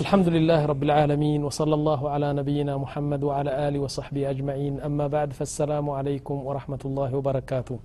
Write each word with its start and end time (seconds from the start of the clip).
الحمد 0.00 0.28
لله 0.28 0.60
رب 0.66 0.82
العالمين 0.82 1.40
وصلى 1.44 1.74
الله 1.74 2.00
على 2.10 2.28
نبينا 2.32 2.74
محمد 2.76 3.20
وعلى 3.28 3.50
آله 3.68 3.78
وصحبه 3.78 4.22
أجمعين 4.30 4.74
أما 4.80 5.06
بعد 5.06 5.30
فالسلام 5.32 5.86
عليكم 5.90 6.36
ورحمة 6.48 6.82
الله 6.88 7.10
وبركاته 7.18 7.78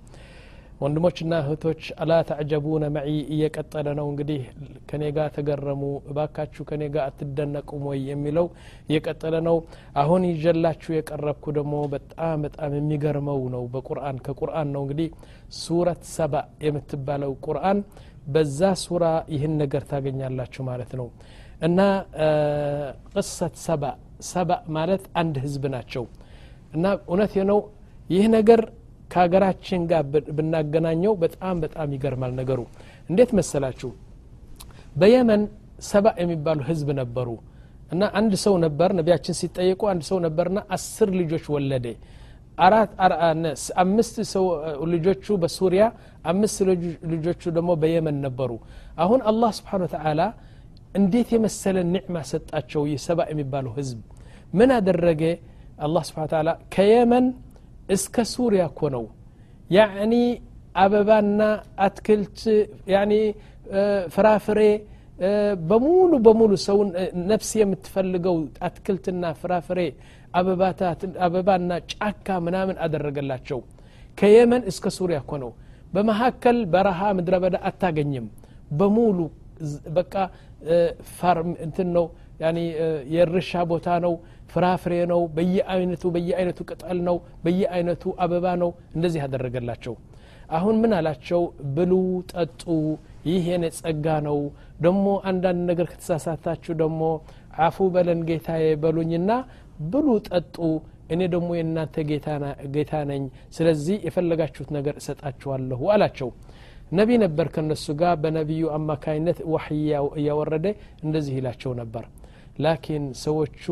ወንድሞችና 0.82 1.32
እህቶች 1.42 1.80
አላ 2.02 2.12
ተዕጀቡነ 2.28 2.84
መዒ 2.94 3.10
እየቀጠለ 3.34 3.88
ነው 3.98 4.06
እንግዲህ 4.12 4.40
ከኔ 4.90 5.02
ጋር 5.16 5.28
ተገረሙ 5.36 5.82
እባካችሁ 6.10 6.62
ከኔ 6.70 6.82
ጋር 6.94 7.04
አትደነቁም 7.10 7.82
ወይ 7.90 8.00
የሚለው 8.10 8.46
እየቀጠለ 8.88 9.34
ነው 9.48 9.56
አሁን 10.02 10.24
ይጀላችሁ 10.30 10.90
የቀረብኩ 10.96 11.44
ደግሞ 11.58 11.74
በጣም 11.94 12.42
በጣም 12.46 12.72
የሚገርመው 12.78 13.40
ነው 13.54 13.62
በቁርአን 13.74 14.18
ከቁርአን 14.28 14.70
ነው 14.76 14.82
እንግዲህ 14.86 15.08
ሱረት 15.62 16.02
ሰባ 16.16 16.34
የምትባለው 16.66 17.34
ቁርአን 17.46 17.80
በዛ 18.34 18.72
ሱራ 18.84 19.04
ይህን 19.36 19.54
ነገር 19.62 19.84
ታገኛላችሁ 19.92 20.64
ማለት 20.70 20.92
ነው 21.00 21.08
እና 21.61 21.79
ቅሰት 23.13 23.55
ሰባ 23.65 23.83
ሰባ 24.27 24.49
ማለት 24.75 25.03
አንድ 25.21 25.35
ህዝብ 25.45 25.63
ናቸው። 25.73 26.03
እና 26.75 26.85
እውነት 27.07 27.33
ነው 27.49 27.59
ይህ 28.09 28.25
ነገር 28.35 28.61
ከሀገራችን 29.11 29.81
ጋር 29.91 30.01
ብናገናኘው 30.37 31.13
በጣም 31.23 31.55
በጣም 31.63 31.87
ይገርማል 31.95 32.31
ነገሩ። 32.39 32.59
እንዴት 33.09 33.31
መሰላችሁ? 33.39 33.89
በየመን 34.95 35.41
ሰባ 35.87 36.05
የሚባሉ 36.21 36.59
ህዝብ 36.69 36.87
ነበሩ። 37.01 37.29
እና 37.91 38.03
አንድ 38.19 38.33
ሰው 38.43 38.53
ነበር 38.65 38.89
ነቢያችን 38.99 39.35
ሲጠየቁ 39.39 39.81
አንድ 39.91 40.03
ሰው 40.09 40.17
ነበርና 40.25 40.59
አስር 40.75 41.09
ልጆች 41.19 41.45
ወለደ። 41.55 41.85
አራት 42.59 42.91
አምስት 43.83 44.15
ሰው 44.33 44.45
ልጆቹ 44.93 45.25
በሱሪያ 45.41 45.83
አምስት 46.25 46.57
ልጆቹ 47.13 47.41
ደግሞ 47.57 47.71
በየመን 47.81 48.17
ነበሩ። 48.25 48.51
አሁን 48.97 49.19
አላህ 49.31 49.51
ስብሓን 49.59 49.83
ወተላ 49.85 50.21
እንዴት 50.93 51.29
የመሰለ 51.35 51.77
ኒዕማ 51.93 52.15
ሰጣቸው 52.31 52.81
ይህ 52.89 52.99
ሰባ 53.07 53.19
የሚባለው 53.31 53.71
ህዝብ? 53.77 53.97
ምን 54.53 54.69
አደረገ? 54.77 55.21
አላህ 55.85 56.03
ስብሓን 56.07 56.29
ተላ 56.31 56.49
ከየመን 56.73 57.25
እስከ 57.95 58.15
ሱሪያ 58.33 58.63
እኮ 58.71 58.81
ነው። 58.95 59.03
ያዕኒ 59.69 60.13
አበባና 60.75 61.41
አትክልት 61.85 62.39
ያኒ 62.93 63.13
ፍራፍሬ 64.15 64.59
በሙሉ 65.69 66.11
በሙሉ 66.25 66.51
ሰውን 66.65 66.89
ነፍስ 67.29 67.51
የምትፈልገው 67.59 68.35
አትክልትና 68.67 69.23
ፍራፍሬ 69.39 69.79
አበባና 71.25 71.71
ጫካ 71.93 72.27
ምናምን 72.45 72.75
አደረገላቸው። 72.85 73.59
ከየመን 74.17 74.63
እስከ 74.71 74.85
ሱሪያ 74.97 75.17
እኮ 75.23 75.33
ነው። 75.43 75.51
በመካከል 75.93 76.57
በረሃ 76.73 77.01
ምድረ 77.17 77.35
በዳ 77.43 77.57
አታገኝም። 77.69 78.25
በሙሉ 78.79 79.19
በቃ 79.97 80.13
ፋርም 81.13 81.51
እንትን 81.65 81.89
ነው። 81.97 82.05
የእርሻ 83.13 83.51
ቦታ 83.69 83.87
ነው። 84.05 84.13
ፍራፍሬ 84.51 84.93
ነው። 85.11 85.21
በየአይነቱ 85.35 86.03
በየአይነቱ 86.15 86.59
ቅጠል 86.69 86.99
ነው። 87.07 87.15
በየአይነቱ 87.43 88.03
አበባ 88.23 88.45
ነው። 88.61 88.69
እንደዚህ 88.95 89.19
ያደረገላቸው 89.23 89.95
አሁን 90.49 90.75
ምን 90.81 90.91
አላቸው? 90.97 91.41
ብሉ 91.75 91.93
ጠጡ። 92.31 92.63
ይህ 93.27 93.45
የኔ 93.49 93.65
ጸጋ 93.79 94.05
ነው። 94.27 94.37
ደሞ 94.81 95.05
አንዳንድ 95.29 95.61
ነገር 95.71 95.87
ከተሳሳታችሁ 95.91 96.73
ደሞ 96.81 97.01
አፉ 97.65 97.87
በለን 97.93 98.19
ጌታዬ 98.29 98.67
በሉኝና 98.83 99.31
ብሉ 99.87 100.07
ጠጡ። 100.29 100.55
እኔ 101.13 101.21
ደግሞ 101.33 101.49
የእናንተ 101.57 101.95
ጌታ 102.75 102.93
ነኝ። 103.09 103.23
ስለዚህ 103.51 103.97
የፈለጋችሁት 104.07 104.69
ነገር 104.77 104.95
እሰጣችኋለሁ 105.01 105.81
አላቸው 105.93 106.29
ነቢ 106.98 107.10
ነበር 107.24 107.46
ከነሱ 107.54 107.86
ጋር 108.00 108.14
በነቢዩ 108.22 108.64
አማካይነት 108.78 109.38
ዋሕይ 109.54 109.84
እያወረደ 110.20 110.66
እንደዚህ 111.04 111.36
ይላቸው 111.38 111.72
ነበር 111.80 112.04
ላኪን 112.64 113.04
ሰዎቹ 113.22 113.64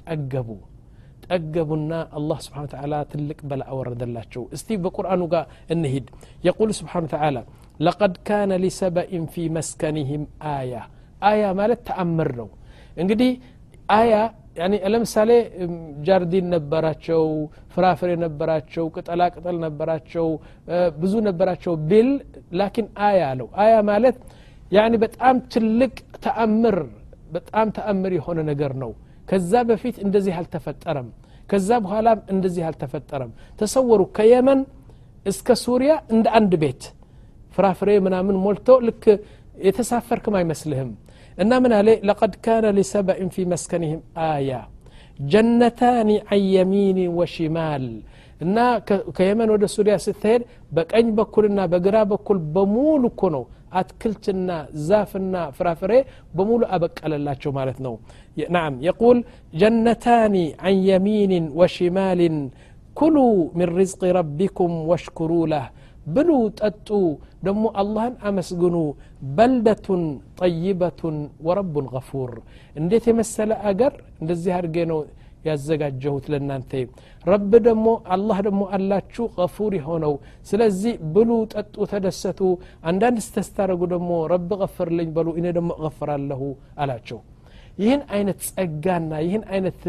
ጠገቡ 0.00 0.48
ጠገቡና 1.26 1.92
አላህ 2.18 2.38
ስብሓን 2.44 2.68
ተላ 2.72 2.94
ትልቅ 3.12 3.38
በላ 3.50 3.62
አወረደላቸው 3.72 4.42
እስቲ 4.56 4.78
በቁርአኑ 4.84 5.22
ጋር 5.34 5.44
እንሂድ 5.74 6.06
የቁል 6.46 6.70
ስብሓን 6.78 7.06
ተላ 7.12 7.36
ለቀድ 7.86 8.14
ካነ 8.28 8.52
ሊሰበኢን 8.64 9.24
ፊ 9.34 9.46
መስከኒህም 9.56 10.24
አያ 10.54 10.74
አያ 11.30 11.44
ማለት 11.60 11.80
ተአምር 11.88 12.30
ነው 12.40 12.48
እንግዲህ 13.02 13.32
አያ 13.96 14.14
ለምሳሌ 14.85 15.31
ጃርዲን 16.07 16.45
ነበራቸው 16.53 17.23
ፍራፍሬ 17.73 18.11
ነበራቸው 18.21 18.85
ቅጠላ 18.95 19.21
ቅጠል 19.33 19.57
ነበራቸው 19.65 20.27
ብዙ 21.01 21.13
ነበራቸው 21.27 21.73
ቢል 21.89 22.09
ላኪን 22.59 22.87
አያ 23.07 23.19
አለው። 23.31 23.47
አያ 23.63 23.73
ማለት 23.89 24.17
በጣም 25.03 25.35
ትልቅ 25.53 25.93
ተአምር 26.25 26.77
በጣም 27.31 27.67
ተአምር 27.77 28.11
የሆነ 28.17 28.39
ነገር 28.51 28.73
ነው። 28.83 28.91
ከዛ 29.29 29.53
በፊት 29.69 29.95
እንደዚህ 30.05 30.33
አልተፈጠረም። 30.39 31.07
ከዛ 31.49 31.69
በኋላም 31.83 32.19
እንደዚህ 32.33 32.63
አልተፈጠረም። 32.69 33.31
ተሰወሩ 33.59 34.01
ከየመን 34.17 34.59
እስከ 35.25 35.47
ሱሪያ 35.63 35.93
እንደ 36.13 36.27
አንድ 36.39 36.53
ቤት። 36.63 36.83
ፍራፍሬ 37.55 37.89
ምናምን 38.05 38.35
ሞልቶ 38.45 38.69
ልክ 38.87 39.03
የተሳፈርክም 39.65 40.35
አይመስልህም 40.39 40.89
እና 41.38 41.52
ምን 41.64 41.72
አለ 41.78 41.88
ለቀድ 42.08 42.34
ካነ 42.44 42.66
ሊሰበእን 42.78 43.30
ፊ 43.34 43.46
መስከኒህም 43.52 44.00
አያ 44.26 44.50
ጀነታኒ 45.32 46.10
አን 46.32 46.42
የሚን 46.54 46.98
ወሽማል 47.18 47.84
እና 48.40 48.58
ከየመን 49.16 49.50
ወደ 49.54 49.64
ሱሪያ 49.74 49.94
ስትሄድ 50.04 50.42
በቀኝ 50.76 51.08
በኩልና 51.16 51.60
በግራ 51.72 51.96
በኩል 52.12 52.38
በሙሉ 52.54 53.02
እኮ 53.12 53.22
ነው 53.34 53.42
አትክልትና 53.80 54.50
ዛፍና 54.86 55.34
ፍራፍሬ 55.56 55.92
በሙሉ 56.36 56.62
አበቀለላቸው 56.76 57.52
ማለት 57.58 57.78
ነው 57.86 57.94
ናም 58.56 58.74
የቁል 58.86 59.18
ጀነታኒ 59.60 60.36
አን 60.68 60.78
የሚን 60.88 61.44
ወሽማልን 61.60 62.38
ኩሉ 62.96 63.16
ምን 63.58 63.70
ርዝቅ 63.78 64.02
ረቢኩም 64.18 64.72
ወሽኩሩ 64.90 65.32
ለህ 65.52 65.66
ብሉ 66.06 66.30
ጠጡ 66.60 66.88
ደሞ 67.44 67.64
አላህን 67.80 68.14
አመስግኑ 68.28 68.76
በልደቱን 69.36 70.02
ጠይበቱን 70.40 71.16
ወረቡን 71.46 71.86
ገፉር 71.94 72.32
እንዴት 72.76 73.06
የመሰለ 73.10 73.50
አገር 73.70 73.94
እንደዚህ 74.22 74.52
አድርጌ 74.58 74.84
ነው 74.92 75.00
ያዘጋጀሁት 75.46 76.24
ለእናንተ 76.32 76.72
ረብ 77.24 77.52
ደግሞ 77.66 77.86
አላህ 78.14 78.38
ደግሞ 78.46 78.62
አላችሁ 78.76 79.26
ገፉር 79.38 79.72
የሆነው 79.78 80.14
ስለዚህ 80.50 80.94
ብሉ 81.14 81.30
ጠጡ 81.54 81.86
ተደሰቱ 81.92 82.40
አንዳንድ 82.90 83.18
ስተስታረጉ 83.26 83.80
ደግሞ 83.94 84.10
ረብ 84.32 84.50
ገፍርልኝ 84.62 85.10
በሉ 85.16 85.28
እኔ 85.40 85.46
ደግሞ 85.58 85.70
እገፍራለሁ 85.78 86.42
አላቸው 86.82 87.20
ይህን 87.78 88.02
አይነት 88.14 88.38
ጸጋና 88.48 89.12
ይህን 89.26 89.44
አይነት 89.52 89.80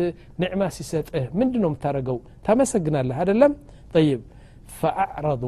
ንዕማ 0.42 0.70
ሲሰጥህ 0.76 1.26
ምንድ 1.40 1.56
ነው 1.64 1.70
የምታደረገው 1.72 2.18
ታመሰግናለህ 2.46 3.18
አደለም 3.24 3.54
ጠይብ 3.96 4.22
ፈአዕረዱ 4.78 5.44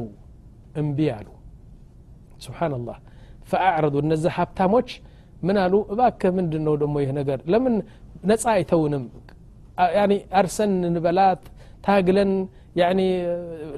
እምቢ 0.82 0.98
አሉ 1.16 1.28
ስብሓንላህ 2.44 2.96
ፈአዕረዱ 3.50 3.96
እነዚ 4.04 4.24
ሀብታሞች 4.36 4.88
ምን 5.46 5.56
አሉ 5.64 5.74
እባክህ 5.92 6.32
ምንድን 6.38 6.62
ነው 6.68 6.74
ደግሞ 6.82 6.96
ይህ 7.04 7.10
ነገር 7.18 7.38
ለምን 7.52 7.74
ነፃ 8.30 8.44
አይተውንም 8.54 9.04
ያኒ 9.96 10.12
አርሰን 10.40 10.72
እንበላት 10.90 11.42
ታግለን 11.86 12.32
ያኒ 12.80 13.00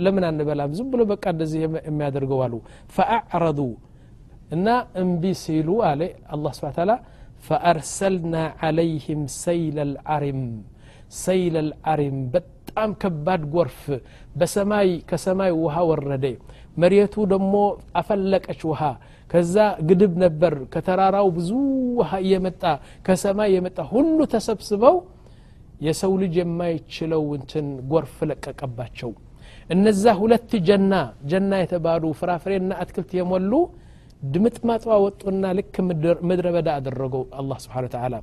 ለምን 0.04 0.24
አንበላም 0.28 0.70
ዝም 0.78 0.88
ብሎ 0.92 1.02
በቃ 1.12 1.24
እንደዚህ 1.34 1.60
የሚያደርገው 1.88 2.40
አሉ 2.46 2.54
ፈአዕረዱ 2.96 3.60
እና 4.56 4.68
እምቢ 5.02 5.32
ሲሉ 5.42 5.68
አለ 5.88 6.02
አላህ 6.34 6.52
ስብሓን 6.58 6.74
ታላ 6.78 6.92
ፈአርሰልና 7.48 8.36
ዓለይህም 8.66 9.22
ሰይለ 9.42 9.78
ልዓሪም 9.90 10.40
ሰይለ 11.24 11.56
ልዓሪም 11.68 12.16
በጣም 12.73 12.91
ከባድ 13.01 13.41
ጎርፍ 13.53 13.79
በሰማይ 14.35 14.89
ከሰማይ 15.09 15.51
ውሃ 15.61 15.75
ወረደ። 15.89 16.25
መሬቱ 16.81 17.15
ደግሞ 17.31 17.53
አፈለቀች 17.99 18.61
ውሃ። 18.69 18.81
ከዛ 19.29 19.55
ግድብ 19.87 20.13
ነበር። 20.23 20.53
ከተራራው 20.73 21.27
ብዙ 21.37 21.49
ውሃ 21.97 22.11
እየመጣ 22.23 22.63
ከሰማይ 23.07 23.49
የመጣ 23.55 23.77
ሁሉ 23.91 24.17
ተሰብስበው 24.33 24.95
የሰው 25.81 26.13
ልጅ 26.21 26.33
የማይችለው 26.41 27.25
እንትን 27.37 27.67
ጎርፍ 27.91 28.15
ለቀቀባቸው። 28.29 29.11
እነዛ 29.69 30.05
ሁለት 30.21 30.51
ጀና 30.67 30.93
ጀና 31.31 31.51
የተባሉ 31.61 32.13
ፍራፍሬና 32.19 32.71
አትክልት 32.83 33.11
የሞሉ 33.19 33.51
دمت 34.23 34.65
ما 34.65 34.77
تواوت 34.77 35.23
قلنا 35.23 35.53
لك 35.53 35.75
مدر 36.29 36.51
بدا 36.57 36.77
ادرغو 36.77 37.21
الله 37.39 37.57
سبحانه 37.57 37.85
وتعالى 37.89 38.19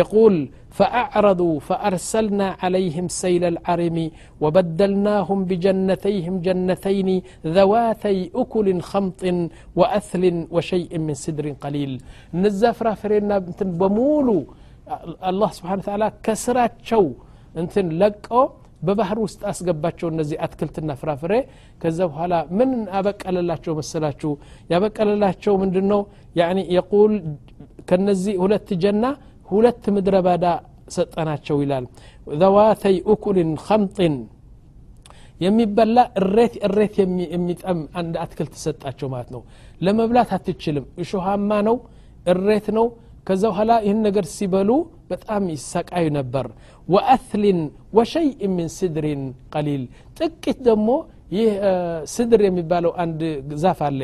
يقول 0.00 0.34
فاعرضوا 0.78 1.60
فارسلنا 1.68 2.56
عليهم 2.62 3.06
سيل 3.22 3.44
العرم 3.52 4.10
وبدلناهم 4.42 5.38
بجنتيهم 5.44 6.34
جنتين 6.46 7.22
ذواتي 7.56 8.30
اكل 8.34 8.80
خمط 8.90 9.22
واثل 9.76 10.46
وشيء 10.54 10.98
من 11.06 11.14
سدر 11.24 11.46
قليل 11.64 11.92
نزافرا 12.34 12.92
فرينا 13.00 13.36
بمولوا 13.80 14.42
الله 15.30 15.50
سبحانه 15.58 15.80
وتعالى 15.82 16.08
كسرات 16.24 16.72
شو 16.90 17.04
انتن 17.60 17.88
لقوا 18.00 18.48
በባህር 18.82 19.18
ውስጥ 19.24 19.40
አስገባቸው 19.50 20.08
እነዚህ 20.12 20.36
አትክልትና 20.44 20.90
ፍራፍሬ። 21.00 21.32
ከዛ 21.82 21.98
በኋላ 22.10 22.34
ምን 22.58 22.70
አበቀለላቸው 22.98 23.72
መሰላችሁ? 23.80 24.30
ያበቀለላቸው 24.72 25.54
ምንድን 25.62 25.86
ነው 25.92 26.00
የቁል 26.74 27.14
ከነዚህ 27.88 28.34
ሁለት 28.42 28.68
ጀና 28.82 29.04
ሁለት 29.48 29.84
ምድረ 29.96 30.16
ባዳ 30.26 30.46
ሰጠናቸው 30.96 31.56
ይላል። 31.62 31.84
ዘዋተይ 32.40 32.96
ኡኩልን 33.12 33.50
ከምጥን 33.64 34.14
የሚበላ 35.40 35.98
እሬት 36.20 36.54
እሬት 36.66 36.94
የሚጠም 37.32 37.80
አንድ 38.00 38.14
አትክልት 38.22 38.54
ሰጣቸው 38.64 39.08
ማለት 39.12 39.28
ነው። 39.34 39.42
ለመብላት 39.80 40.30
አትችልም። 40.36 40.86
እሾሃማ 41.02 41.50
ነው 41.68 41.76
እሬት 42.32 42.66
ነው። 42.78 42.86
ከዛ 43.26 43.42
በኋላ 43.50 43.72
ይህን 43.84 44.00
ነገር 44.06 44.24
ሲበሉ 44.34 44.70
በጣም 45.10 45.42
ይሰቃዩ 45.54 46.06
ነበር 46.16 46.46
ወአትሊን 46.88 47.58
ወሸይء 47.96 48.40
ምን 48.50 48.68
ስድሪን 48.76 49.22
ቀሊል። 49.54 49.82
ጥቂት 50.18 50.58
ደግሞ 50.68 50.88
ይህ 51.32 51.50
ስድር 52.14 52.40
የሚባለው 52.46 52.92
አንድ 53.02 53.20
ዛፍ 53.62 53.80
አለ 53.88 54.00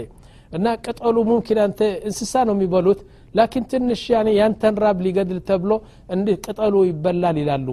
እና 0.52 0.66
ቅጠሉ 0.84 1.16
ሙምኪን 1.28 1.58
አንተ 1.64 1.80
እንስሳ 2.08 2.34
ነው 2.48 2.54
የሚበሉት። 2.56 3.00
ላኪን 3.34 3.64
ትንሽ 3.70 4.02
ያኔ 4.14 4.28
ያንተን 4.40 4.74
ራብ 4.84 4.98
ሊገድል 5.04 5.40
ተብሎ 5.48 5.72
እንዲህ 6.14 6.36
ቅጠሉ 6.44 6.74
ይበላል 6.90 7.36
ይላሉ። 7.42 7.68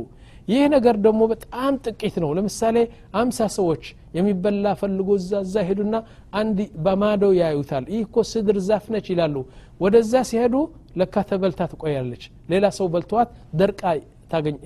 ይህ 0.48 0.64
ነገር 0.74 0.96
ደግሞ 1.06 1.22
በጣም 1.32 1.74
ጥቂት 1.86 2.16
ነው። 2.24 2.30
ለምሳሌ 2.38 2.78
አምሳ 3.22 3.40
ሰዎች 3.58 3.84
የሚበላ 4.18 4.74
ፈልጎ 4.82 5.10
እዛ 5.20 5.32
እዛ 5.46 5.56
ሄዱና 5.68 5.96
አንድ 6.40 6.58
በማዶ 6.86 7.24
ያዩታል። 7.42 7.86
ይህ 7.94 8.02
እኮ 8.08 8.24
ስድር 8.32 8.58
ዛፍ 8.68 8.86
ነች 8.94 9.08
ይላሉ። 9.14 9.36
ወደዛ 9.80 10.14
ሲሄዱ 10.30 10.56
ለካ 11.00 11.16
ተበልታ 11.30 11.68
ትቆያለች። 11.72 12.24
ሌላ 12.52 12.66
ሰው 12.80 12.88
በልተዋት 12.94 13.30
ደርቃ 13.62 13.84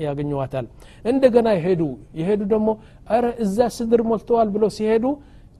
ያገኘዋታል። 0.05 0.65
እንደገና 1.05 1.47
ይሄዱ። 1.57 1.81
የሄዱ 2.19 2.41
ደግሞ 2.53 2.69
አረ 3.09 3.25
እዛ 3.45 3.57
ስድር 3.77 4.01
ሞልተዋል 4.09 4.49
ብለው 4.55 4.69
ሲሄዱ 4.77 5.05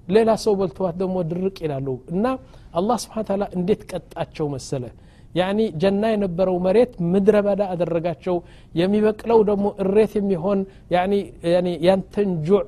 ሌላ 0.08 0.32
ሰው 0.44 0.54
በልተዋት 0.60 0.96
ደግሞ 1.02 1.16
ድርቅ 1.30 1.58
ይላሉ። 1.66 1.88
እና 2.14 2.26
አላህ 2.80 2.98
ስብሓን 3.04 3.26
ታላ 3.30 3.44
እንዴት 3.58 3.82
ቀጣቸው 3.92 4.48
መሰለ? 4.56 4.84
ያኒ 5.36 5.60
ጀና 5.82 6.04
የነበረው 6.12 6.58
መሬት 6.66 6.92
ምድረ 7.14 7.36
በዳ 7.46 7.62
አደረጋቸው። 7.74 8.36
የሚበቅለው 8.74 9.40
ደግሞ 9.50 9.66
እሬት 9.84 10.14
የሚሆን 10.20 10.60
ያንተን 11.88 12.30
ጁዕ 12.48 12.62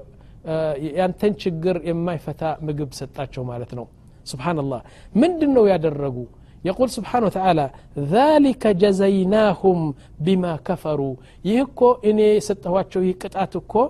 ያንተን 0.98 1.34
ችግር 1.44 1.76
የማይፈታ 1.90 2.42
ምግብ 2.68 2.92
ሰጣቸው 3.00 3.44
ማለት 3.50 3.72
ነው። 3.80 3.86
ስብሓንላህ 4.28 4.82
ምንድን 5.16 5.52
ነው 5.58 5.66
ያደረጉ 5.72 6.18
يقول 6.69 6.89
سبحانه 6.99 7.27
وتعالى 7.31 7.67
ذلك 8.17 8.63
جزيناهم 8.83 9.79
بما 10.25 10.53
كفروا 10.69 11.15
يهكو 11.51 11.89
إني 12.09 12.29
ستهواتشو 12.49 13.01
يكتاتكو 13.11 13.83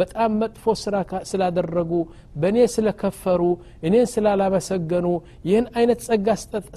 በጣም 0.00 0.30
መጥፎ 0.40 0.64
ስራ 0.82 0.96
ስላደረጉ 1.30 1.92
በእኔ 2.40 2.56
ስለከፈሩ 2.74 3.42
እኔን 3.86 4.06
ስላላመሰገኑ 4.14 5.06
ይህን 5.48 5.66
አይነት 5.78 6.00
ጸጋ 6.06 6.26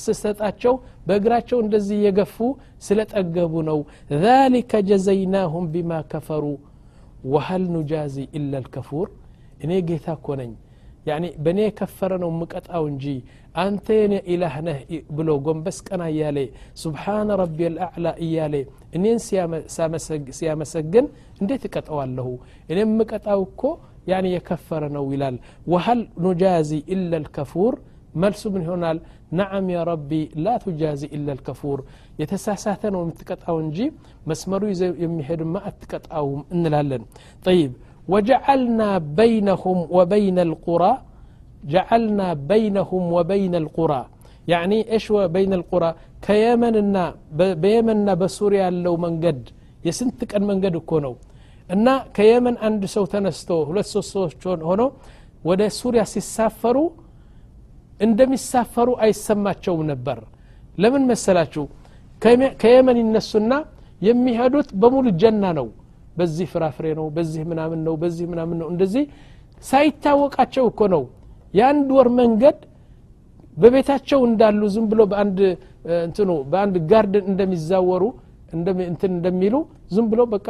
ስሰጣቸው 0.05 0.73
በእግራቸው 1.07 1.57
እንደዚህ 1.65 1.99
የገፉ 2.07 2.37
ስለጠገቡ 2.87 3.53
ነው 3.69 3.79
ذلك 4.25 4.71
جزيناهم 4.89 5.63
بما 5.73 5.99
كفروا 6.11 6.57
وهل 7.33 7.63
نجازي 7.75 8.25
إلا 8.37 8.57
الكفور 8.63 9.07
እኔ 9.63 9.71
ጌታ 9.89 10.07
እኮ 10.17 10.27
ነኝ 10.41 10.51
ያኒ 11.05 11.25
በእኔ 11.43 11.59
የከፈረ 11.65 12.11
ነው 12.23 12.29
ምቀጣው 12.39 12.83
እንጂ 12.89 13.05
አንተ 13.61 13.85
የኔ 13.99 14.15
ኢላህ 14.33 14.55
ነህ 14.67 14.77
ብሎ 15.17 15.29
ጎንበስ 15.45 15.77
ቀና 15.87 16.03
እያለ 16.11 16.37
ሱብሓነ 16.81 17.29
ረቢ 17.41 17.59
ልአዕላ 17.75 18.07
እያለ 18.25 18.53
እኔን 18.97 19.17
ሲያመሰግን 20.39 21.05
እንዴት 21.41 21.63
እቀጠዋለሁ 21.69 22.27
እኔ 22.71 22.79
ምቀጣው 22.97 23.41
እኮ 23.47 23.61
ያኒ 24.11 24.27
የከፈረ 24.35 24.83
ነው 24.95 25.05
ይላል 25.13 25.35
ወሀል 25.73 25.99
ኑጃዚ 26.25 26.71
ኢላ 26.93 27.13
ልከፉር 27.25 27.73
መልሱ 28.21 28.41
ምን 28.53 28.63
ይሆናል 28.65 28.97
ነዓም 29.39 29.67
ያ 29.73 29.81
ረቢ 29.89 30.11
ላ 30.45 30.55
ቱጃዚ 30.63 31.01
ኢላ 31.17 31.27
ልከፉር 31.37 31.79
የተሳሳተ 32.21 32.81
ነው 32.95 33.01
የምትቀጣው 33.03 33.57
እንጂ 33.65 33.77
መስመሩ 34.29 34.61
ይዘ 34.71 34.83
የሚሄድማ 35.03 35.55
አትቀጣውም 35.69 36.41
እንላለን 36.55 37.03
ጠይብ 37.45 37.71
وجعلنا 38.13 38.89
بينهم 39.21 39.77
وبين 39.97 40.37
القرى 40.47 40.93
جعلنا 41.73 42.27
بينهم 42.51 43.03
وبين 43.15 43.53
القرى 43.63 44.01
يعني 44.53 44.77
ايش 44.93 45.05
بين 45.35 45.51
القرى 45.59 45.89
كيمننا 46.27 47.05
بيمننا 47.63 48.13
بسوريا 48.21 48.67
لو 48.85 48.95
منقد 49.05 49.41
የስንት 49.87 50.19
ቀን 50.31 50.43
መንገድ 50.49 50.73
እኮ 50.81 50.91
ነው 51.05 51.13
እና 51.75 51.87
ከየመን 52.15 52.55
አንድ 52.67 52.83
ሰው 52.95 53.03
ተነስቶ 53.13 53.49
ሁለት 53.69 53.87
ሶስት 53.93 54.09
ሰዎች 54.15 54.43
ሆኖ 54.69 54.81
ወደ 55.49 55.61
ሱሪያ 55.79 56.01
ሲሳፈሩ 56.13 56.77
እንደሚሳፈሩ 58.05 58.89
አይሰማቸውም 59.05 59.81
ነበር 59.91 60.19
ለምን 60.83 61.03
መሰላችሁ 61.11 61.63
ከየመን 62.61 62.97
ይነሱና 63.03 63.53
የሚሄዱት 64.07 64.69
በሙሉ 64.81 65.07
ጀና 65.21 65.43
ነው 65.59 65.67
በዚህ 66.16 66.46
ፍራፍሬ 66.52 66.86
ነው 66.98 67.06
በዚህ 67.16 67.42
ምናምን 67.50 67.80
ነው 67.86 67.94
በዚህ 68.02 68.26
ምናምን 68.32 68.56
ነው። 68.62 68.68
እንደዚህ 68.72 69.04
ሳይታወቃቸው 69.64 70.64
እኮ 70.70 70.80
ነው። 70.94 71.02
የአንድ 71.54 71.88
ወር 71.96 72.08
መንገድ 72.20 72.58
በቤታቸው 73.56 74.20
እንዳሉ 74.28 74.62
ዝም 74.74 74.86
ብሎ 74.90 75.00
በአንድ 75.10 75.38
እንትኑ 76.00 76.30
በአንድ 76.50 76.76
ጋርደን 76.90 77.26
እንደሚዛወሩ 77.32 78.02
እንትን 78.86 79.12
እንደሚሉ 79.14 79.54
ዝም 79.94 80.06
ብሎ 80.10 80.20
በቃ 80.34 80.46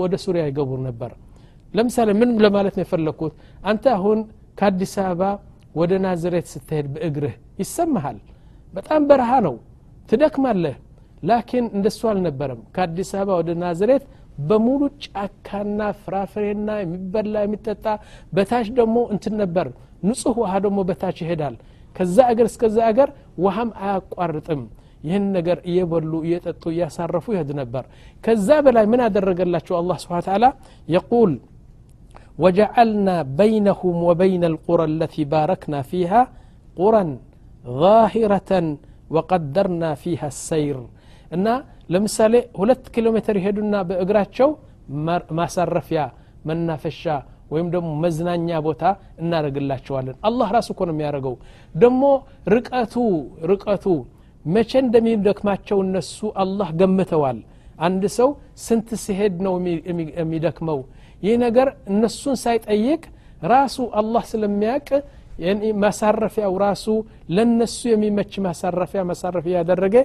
ወደ 0.00 0.14
ሱሪያ 0.24 0.42
ይገቡ 0.48 0.70
ነበር። 0.88 1.10
ለምሳሌ 1.74 2.10
ምን 2.20 2.30
ለማለት 2.44 2.74
ነው 2.78 2.84
የፈለግኩት 2.84 3.34
አንተ 3.64 3.84
አሁን 3.96 4.18
ከአዲስ 4.58 4.94
አበባ 5.02 5.22
ወደ 5.74 5.92
ናዝሬት 6.04 6.46
ስትሄድ 6.52 6.86
በእግርህ 6.94 7.34
ይሰማሃል። 7.60 8.18
በጣም 8.74 9.02
በረሃ 9.10 9.32
ነው 9.46 9.54
ትደክማለህ። 10.08 10.76
ላኪን 11.22 11.66
እንደሱ 11.76 12.00
አልነበረም። 12.10 12.60
ከአዲስ 12.74 13.10
አበባ 13.16 13.36
ወደ 13.40 13.50
ናዝሬት 13.62 14.04
በሙሉ 14.47 14.81
ጫካና 15.05 15.81
ፍራፍሬና 16.03 16.69
የሚበላ 16.81 17.35
የሚጠጣ 17.45 17.85
በታች 18.35 18.67
ደግሞ 18.79 18.97
እንትን 19.15 19.35
ነበር 19.43 19.67
ንጹህ 20.09 20.35
ውሃ 20.43 20.53
ደግሞ 20.65 20.79
በታች 20.89 21.19
ይሄዳል 21.25 21.55
ከዛ 21.97 22.17
አገር 22.31 22.47
እስከዛ 22.51 22.77
አገር 22.91 23.09
ውሃም 23.45 23.69
አያቋርጥም 23.85 24.63
ይህን 25.07 25.25
ነገር 25.37 25.57
እየበሉ 25.71 26.13
እየጠጡ 26.27 26.63
እያሳረፉ 26.73 27.25
ይሄድ 27.35 27.49
ነበር 27.61 27.83
ከዛ 28.23 28.49
በላይ 28.67 28.85
ምን 28.93 29.01
አደረገላቸው 29.07 29.75
አላህ 29.81 29.99
ስብሓን 30.05 30.25
ተዓላ 30.29 30.45
የቁል 30.95 31.33
وجعلنا 32.43 33.15
بينهم 33.41 33.95
وبين 34.09 34.43
القرى 34.51 34.85
التي 34.93 35.23
باركنا 35.35 35.79
فيها 35.91 36.21
قرى 36.77 37.03
ظاهرة 37.83 38.51
وقدرنا 39.13 39.89
فيها 40.03 40.27
السير 40.27 40.77
እና 41.30 41.46
ለምሳሌ 41.92 42.34
ሁለት 42.60 42.84
ኪሎ 42.94 43.06
ሜትር 43.16 43.36
ይሄዱና 43.40 43.76
በእግራቸው 43.88 44.50
ማሳረፊያ 45.38 46.00
መናፈሻ 46.48 47.02
ወይም 47.50 47.68
ደግሞ 47.74 47.88
መዝናኛ 48.02 48.48
ቦታ 48.66 48.82
እናደርግላቸዋለን። 49.22 50.16
አላህ 50.28 50.48
ራሱ 50.56 50.68
እኮ 50.74 50.80
ነው 50.88 50.94
የሚያደርገው። 50.94 51.34
ደግሞ 51.74 52.02
ርቀቱ 52.54 52.94
ርቀቱ 53.50 53.86
መቼ 54.44 54.70
እንደሚደክማቸው 54.84 55.78
እነሱ 55.86 56.18
አላህ 56.42 56.68
ገምተዋል። 56.80 57.38
አንድ 57.78 58.02
ሰው 58.16 58.28
ስንት 58.64 58.88
ሲሄድ 59.02 59.34
ነው 59.46 59.54
የሚደክመው? 60.20 60.80
ይህ 61.22 61.34
ነገር 61.44 61.68
እነሱን 61.92 62.36
ሳይጠይቅ 62.44 63.02
ራሱ 63.46 63.76
አላህ 64.00 64.22
ስለሚያውቅ 64.30 64.88
ማሳረፊያው 65.83 66.53
ራሱ 66.65 66.85
ለነሱ 67.37 67.79
የሚመች 67.93 68.33
ማሳረፊያ 68.45 69.01
ማሳረፊያ 69.09 69.55
ያደረገ 69.61 69.95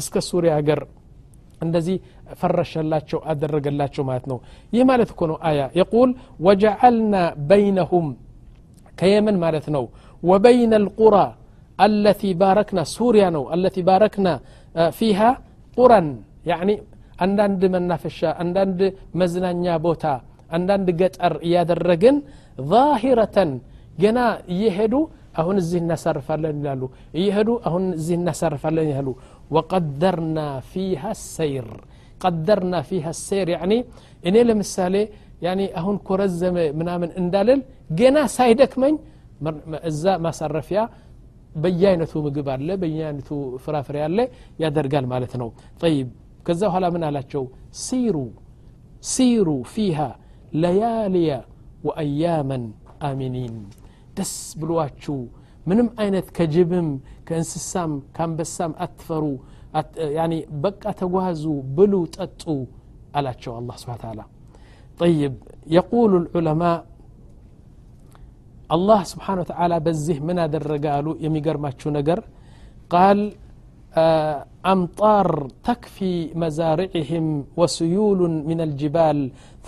እስከ 0.00 0.22
ሱሪያ 0.30 0.52
ሀገር 0.58 0.80
እንደዚህ 1.60 1.96
ፈረሸላቸው 2.40 3.20
አደረገላቸው 3.30 4.04
ማለት 4.10 4.24
ነው 4.30 4.38
ይህ 4.72 4.82
ማለት 4.90 5.10
እኮ 5.14 5.22
ነው 5.30 5.36
አያ 5.50 5.60
የቁል 5.78 6.10
ወጀዐልና 6.46 7.14
በይነሁም 7.50 8.06
ከየመን 9.00 9.36
ማለት 9.44 9.66
ነው 9.76 9.84
ወበይነ 10.22 10.72
ልቁራ 10.86 11.16
አለቲ 11.78 12.22
ባረክና 12.40 12.80
ሱሪያ 12.96 13.26
ነው 13.36 13.44
አለቲ 13.54 13.76
ባረክና 13.88 14.28
ፊሃ 14.98 15.20
ቁረን 15.76 16.08
ያኒ 16.50 16.70
አንዳንድ 17.24 17.62
መናፈሻ 17.74 18.20
አንዳንድ 18.42 18.80
መዝናኛ 19.20 19.64
ቦታ 19.86 20.04
አንዳንድ 20.56 20.88
ገጠር 21.00 21.34
እያደረግን 21.46 22.16
ዛሂረተን 22.70 23.50
ገና 24.02 24.18
እየሄዱ 24.54 24.94
አሁን 25.40 25.56
እዚህ 25.62 25.78
እናሳርፋለን 25.84 26.56
ይላሉ 26.60 26.82
እየሄዱ 27.20 27.50
አሁን 27.68 27.84
እዚህ 27.98 28.14
እናሳርፋለን 28.20 28.86
ይላሉ 28.92 29.08
ወቀደርና 29.56 30.38
ፊሃ 30.70 31.02
ሰይር 31.28 31.68
ቀደርና 32.20 32.76
ፊሃ 32.88 33.06
ሰይር 33.26 33.48
ያኒ 33.54 33.72
እኔ 34.28 34.36
ለምሳሌ 34.48 34.94
ያኒ 35.46 35.60
አሁን 35.80 35.96
ኮረዘመ 36.08 36.56
ምናምን 36.80 37.10
እንዳልል 37.20 37.60
ገና 38.00 38.18
ሳይደክመኝ 38.36 38.96
እዛ 39.90 40.04
ማሳረፊያ 40.26 40.80
በየአይነቱ 41.62 42.12
ምግብ 42.26 42.48
አለ 42.54 42.68
በየአይነቱ 42.82 43.30
ፍራፍሬ 43.64 43.96
አለ 44.06 44.18
ያደርጋል 44.62 45.06
ማለት 45.12 45.32
ነው 45.42 45.48
ጠይብ 45.82 46.08
ከዛ 46.46 46.60
በኋላ 46.68 46.86
ምን 46.94 47.02
አላቸው 47.08 47.44
ሲሩ 47.84 48.16
ሲሩ 49.12 49.48
ፊሃ 49.74 49.98
ለያልያ 50.62 51.30
ወአያመን 51.88 52.64
አሚኒን 53.08 53.54
ደስ 54.18 54.34
ብሏችሁ 54.60 55.18
ምንም 55.70 55.88
አይነት 56.02 56.26
ከጅብም 56.36 56.88
ከእንስሳም 57.28 57.92
ከአንበሳም 58.16 58.72
አትፈሩ 58.86 59.24
በቃ 60.64 60.84
ተጓዙ 61.00 61.44
ብሉ 61.78 61.94
ጠጡ 62.16 62.44
አላቸው 63.18 63.54
አላ 63.60 63.72
ስብን 63.84 63.98
ታላ 64.04 64.20
طيب 65.04 65.34
يقول 65.78 66.12
العلماء 66.22 66.78
الله 68.76 69.00
سبحانه 69.12 69.40
وتعالى 69.44 69.76
بزه 69.86 70.18
من 70.28 70.36
أدرج 70.46 70.84
قالوا 70.86 71.14
يميقر 71.24 71.56
ما 71.64 71.70
نجر 71.96 72.20
قال 72.94 73.18
أمطار 74.74 75.28
تكفي 75.68 76.14
مزارعهم 76.42 77.24
وسيول 77.60 78.20
من 78.50 78.58
الجبال 78.66 79.18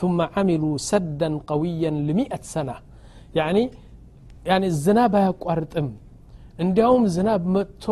ثم 0.01 0.19
عملوا 0.35 0.77
سدا 0.91 1.31
قويا 1.51 1.91
لمئة 2.09 2.43
سنة 2.55 2.77
يعني 3.39 3.63
ያኔ 4.48 4.66
ዝናብ 4.84 5.14
አያቋርጥም 5.20 5.88
እንዲያውም 6.64 7.04
ዝናብ 7.16 7.44
መጥቶ 7.56 7.86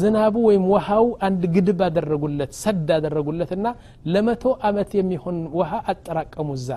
ዝናቡ 0.00 0.34
ወይም 0.48 0.64
ውሃው 0.72 1.06
አንድ 1.26 1.42
ግድብ 1.54 1.80
አደረጉለት 1.86 2.52
ሰድ 2.62 2.88
አደረጉለት 2.96 3.50
እና 3.56 3.66
ለመቶ 4.12 4.44
አመት 4.68 4.90
የሚሆን 4.98 5.38
ውሃ 5.58 5.72
አጠራቀሙ 5.92 6.48
እዛ 6.58 6.68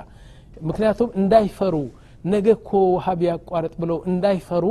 ምክንያቱም 0.68 1.10
እንዳይፈሩ 1.22 1.76
ነገ 2.26 2.48
እኮ 2.58 2.72
ውሃ 2.96 3.08
ቢያቋርጥ 3.22 3.74
ብለው 3.82 3.98
እንዳይፈሩ 4.12 4.66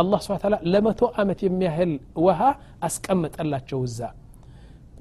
አላህ 0.00 0.20
ስብን 0.24 0.38
ታላ 0.42 0.56
ለመቶ 0.72 1.00
አመት 1.22 1.40
የሚያህል 1.46 1.92
ውሃ 2.26 2.40
አስቀመጠላቸው 2.88 3.80
እዛ 3.88 4.00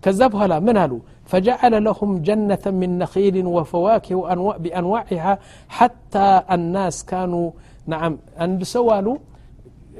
ከዛ 0.04 0.22
በኋላ 0.34 0.54
ምን 0.68 0.78
አሉ 0.82 0.94
فجعل 1.31 1.75
لهم 1.89 2.11
جنة 2.29 2.65
من 2.81 2.91
نخيل 3.03 3.37
وفواكه 3.57 4.19
بأنواعها 4.63 5.33
حتى 5.77 6.29
الناس 6.55 6.97
كانوا 7.11 7.47
نعم 7.93 8.13
عند 8.43 8.61
سوالو 8.75 9.15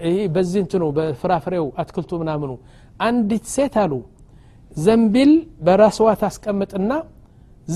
ይህ 0.09 0.27
በዚህ 0.35 0.59
እንትኑ 0.65 0.83
በፍራፍሬው 0.97 1.67
አትክልቱ 1.81 2.11
ምናምኑ 2.21 2.53
አንዲት 3.07 3.45
ሴት 3.55 3.75
አሉ 3.83 3.93
ዘንቢል 4.85 5.33
በራስዋ 5.67 6.09
ታስቀምጥና 6.23 6.93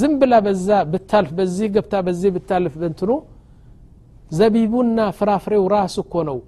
ዝም 0.01 0.13
ብላ 0.21 0.35
በዛ 0.47 0.69
ብታልፍ 0.93 1.31
በዚህ 1.39 1.67
ገብታ 1.75 1.95
በዚህ 2.07 2.31
ብታልፍ 2.37 2.75
በንትኑ 2.83 3.11
ዘቢቡና 4.39 4.99
ፍራፍሬው 5.19 5.65
ራሱ 5.77 5.97
እኮ 6.07 6.15
ነው 6.31 6.39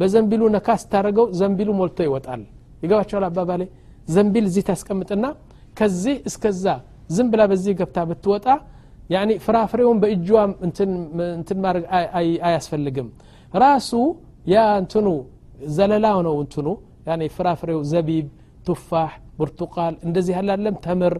በዘንቢሉ 0.00 0.42
ነካ 0.56 0.68
ስታደረገው 0.82 1.26
ዘንቢሉ 1.40 1.68
ሞልቶ 1.80 1.98
ይወጣል 2.08 2.42
ይገባቸዋል 2.84 3.24
አባባሌ 3.28 3.62
ዘንቢል 4.14 4.46
እዚህ 4.50 4.64
ታስቀምጥና 4.70 5.24
ከዚህ 5.77 6.15
እስከዛ 6.29 6.65
ዝም 7.15 7.27
ብላ 7.31 7.41
በዚህ 7.51 7.73
ገብታ 7.79 7.99
ብትወጣ 8.09 8.45
ያኒ 9.09 9.31
ፍራፍሬውን 9.45 9.97
በእጇ 10.03 10.29
እንትን 11.37 11.59
ማድረግ 11.65 11.85
አያስፈልግም። 12.47 13.07
ራሱ 13.53 13.91
ያ 14.53 14.63
እንትኑ 14.81 15.07
ዘለላው 15.75 16.19
ነው 16.27 16.35
እንትኑ። 16.43 16.67
ያኔ 17.09 17.23
ፍራፍሬው 17.35 17.79
ዘቢብ 17.91 18.27
ቱፋሕ 18.67 19.11
ብርቱቃል 19.39 19.93
እንደዚህ 20.07 20.33
ያላለም 20.39 20.75
ተምር። 20.85 21.13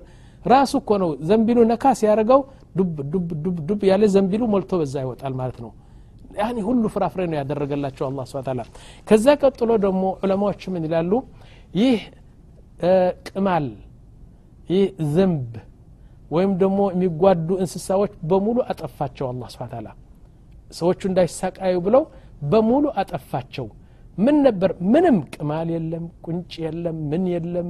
ራሱ 0.46 0.74
እኮ 0.82 0.92
ነው 1.04 1.10
ዘንቢሉ 1.30 1.60
ነካ 1.72 1.86
ሲያደርገው 2.00 2.42
ዱብ 2.78 2.96
ዱብ 3.14 3.28
ዱብ 3.44 3.58
ዱብ 3.70 3.82
ያለ 3.90 4.04
ዘንቢሉ 4.16 4.44
ሞልቶ 4.54 4.72
በዛ 4.82 4.96
ይወጣል 5.06 5.34
ማለት 5.40 5.58
ነው። 5.64 5.72
ያኒ 6.40 6.58
ሁሉ 6.68 6.84
ፍራፍሬ 6.94 7.22
ነው 7.32 7.38
ያደረገላቸው 7.40 8.06
አላ 8.08 8.24
ስብን 8.30 8.46
ታላ 8.48 8.62
ከዛ 9.08 9.26
ቀጥሎ 9.42 9.70
ደግሞ 9.86 10.04
ዑለማዎች 10.24 10.62
ምን 10.74 10.84
ይላሉ? 10.88 11.12
ይህ 11.82 12.00
ቅማል 13.28 13.66
ይህ 14.74 14.84
ዝንብ 15.14 15.52
ወይም 16.32 16.52
ደግሞ 16.62 16.80
የሚጓዱ 16.94 17.50
እንስሳዎች 17.64 18.14
በሙሉ 18.30 18.58
አጠፋቸው 18.72 19.26
አላ 19.30 19.44
ስብን 19.54 19.70
ታላ 19.74 19.88
ሰዎቹ 20.74 21.02
እንዳይሳቃዩ 21.10 21.76
ብለው 21.86 22.04
በሙሉ 22.52 22.86
አጠፋቸው። 23.02 23.68
ምን 24.18 24.36
ነበር? 24.46 24.72
ምንም 24.94 25.16
ቅማል 25.34 25.70
የለም 25.76 26.04
ቁንጭ 26.26 26.52
የለም 26.66 26.98
ምን 27.12 27.24
የለም 27.34 27.70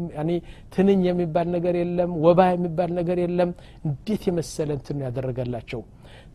ትንኝ 0.73 1.01
የሚባል 1.09 1.47
ነገር 1.55 1.75
የለም 1.81 2.11
ወባ 2.25 2.39
የሚባል 2.53 2.91
ነገር 2.99 3.17
የለም። 3.23 3.51
እንዴት 3.87 4.23
የመሰለ 4.29 4.69
እንትን 4.77 4.97
ያደረገላቸው? 5.05 5.81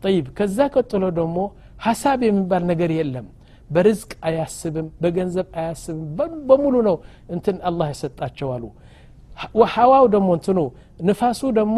ጠይብ 0.03 0.25
ከዛ 0.37 0.57
ቀጥሎ 0.75 1.03
ደግሞ 1.19 1.37
ሀሳብ 1.85 2.19
የሚባል 2.27 2.63
ነገር 2.71 2.91
የለም። 2.97 3.27
በርዝቅ 3.69 4.11
አያስብም 4.27 4.87
በገንዘብ 5.01 5.47
አያስብም 5.59 5.99
በሙሉ 6.49 6.75
ነው 6.87 6.95
እንትን 7.35 7.57
አላህ 7.69 7.87
የሰጣቸው 7.91 8.49
አሉ 8.55 8.63
ሀዋው 9.73 10.05
ደግሞ 10.15 10.29
እንትኑ 10.37 10.59
ንፋሱ 11.07 11.41
ደግሞ 11.59 11.77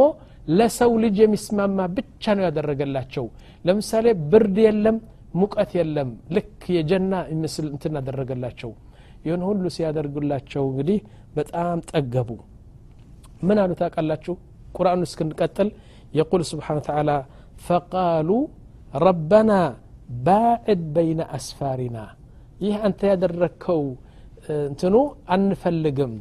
ለሰው 0.51 0.91
ልጅ 1.03 1.15
የሚስማማ 1.23 1.79
ብቻ 1.97 2.33
ነው 2.37 2.43
ያደረገላቸው። 2.47 3.25
ለምሳሌ 3.65 4.05
ብርድ 4.31 4.57
የለም 4.65 4.97
ሙቀት 5.35 5.71
የለም 5.79 6.09
ልክ 6.35 6.61
የጀና 6.75 7.11
ምስል 7.41 7.67
እንትን 7.73 7.93
አደረገላቸው። 7.99 8.71
ይህን 9.25 9.43
ሁሉ 9.49 9.63
ሲያደርጉላቸው 9.75 10.63
እንግዲህ 10.71 10.97
በጣም 11.35 11.77
ጠገቡ። 11.91 12.29
ምን 13.47 13.59
አሉ 13.61 13.71
ታውቃላችሁ? 13.79 14.33
ቁርአኑ 14.75 15.01
እስክንቀጥል 15.07 15.69
የቁል 16.13 16.41
ስብሓን 16.51 16.79
ተዓላ 16.87 17.11
ፈቃሉ 17.67 18.29
ረበና 19.03 19.51
ባዕድ 20.25 20.81
በይነ 20.95 21.21
አስፋሪና። 21.37 21.97
ይህ 22.61 22.75
አንተ 22.87 23.01
ያደረግከው 23.11 23.81
እንትኑ 24.65 24.95
አንፈልግም 25.35 26.13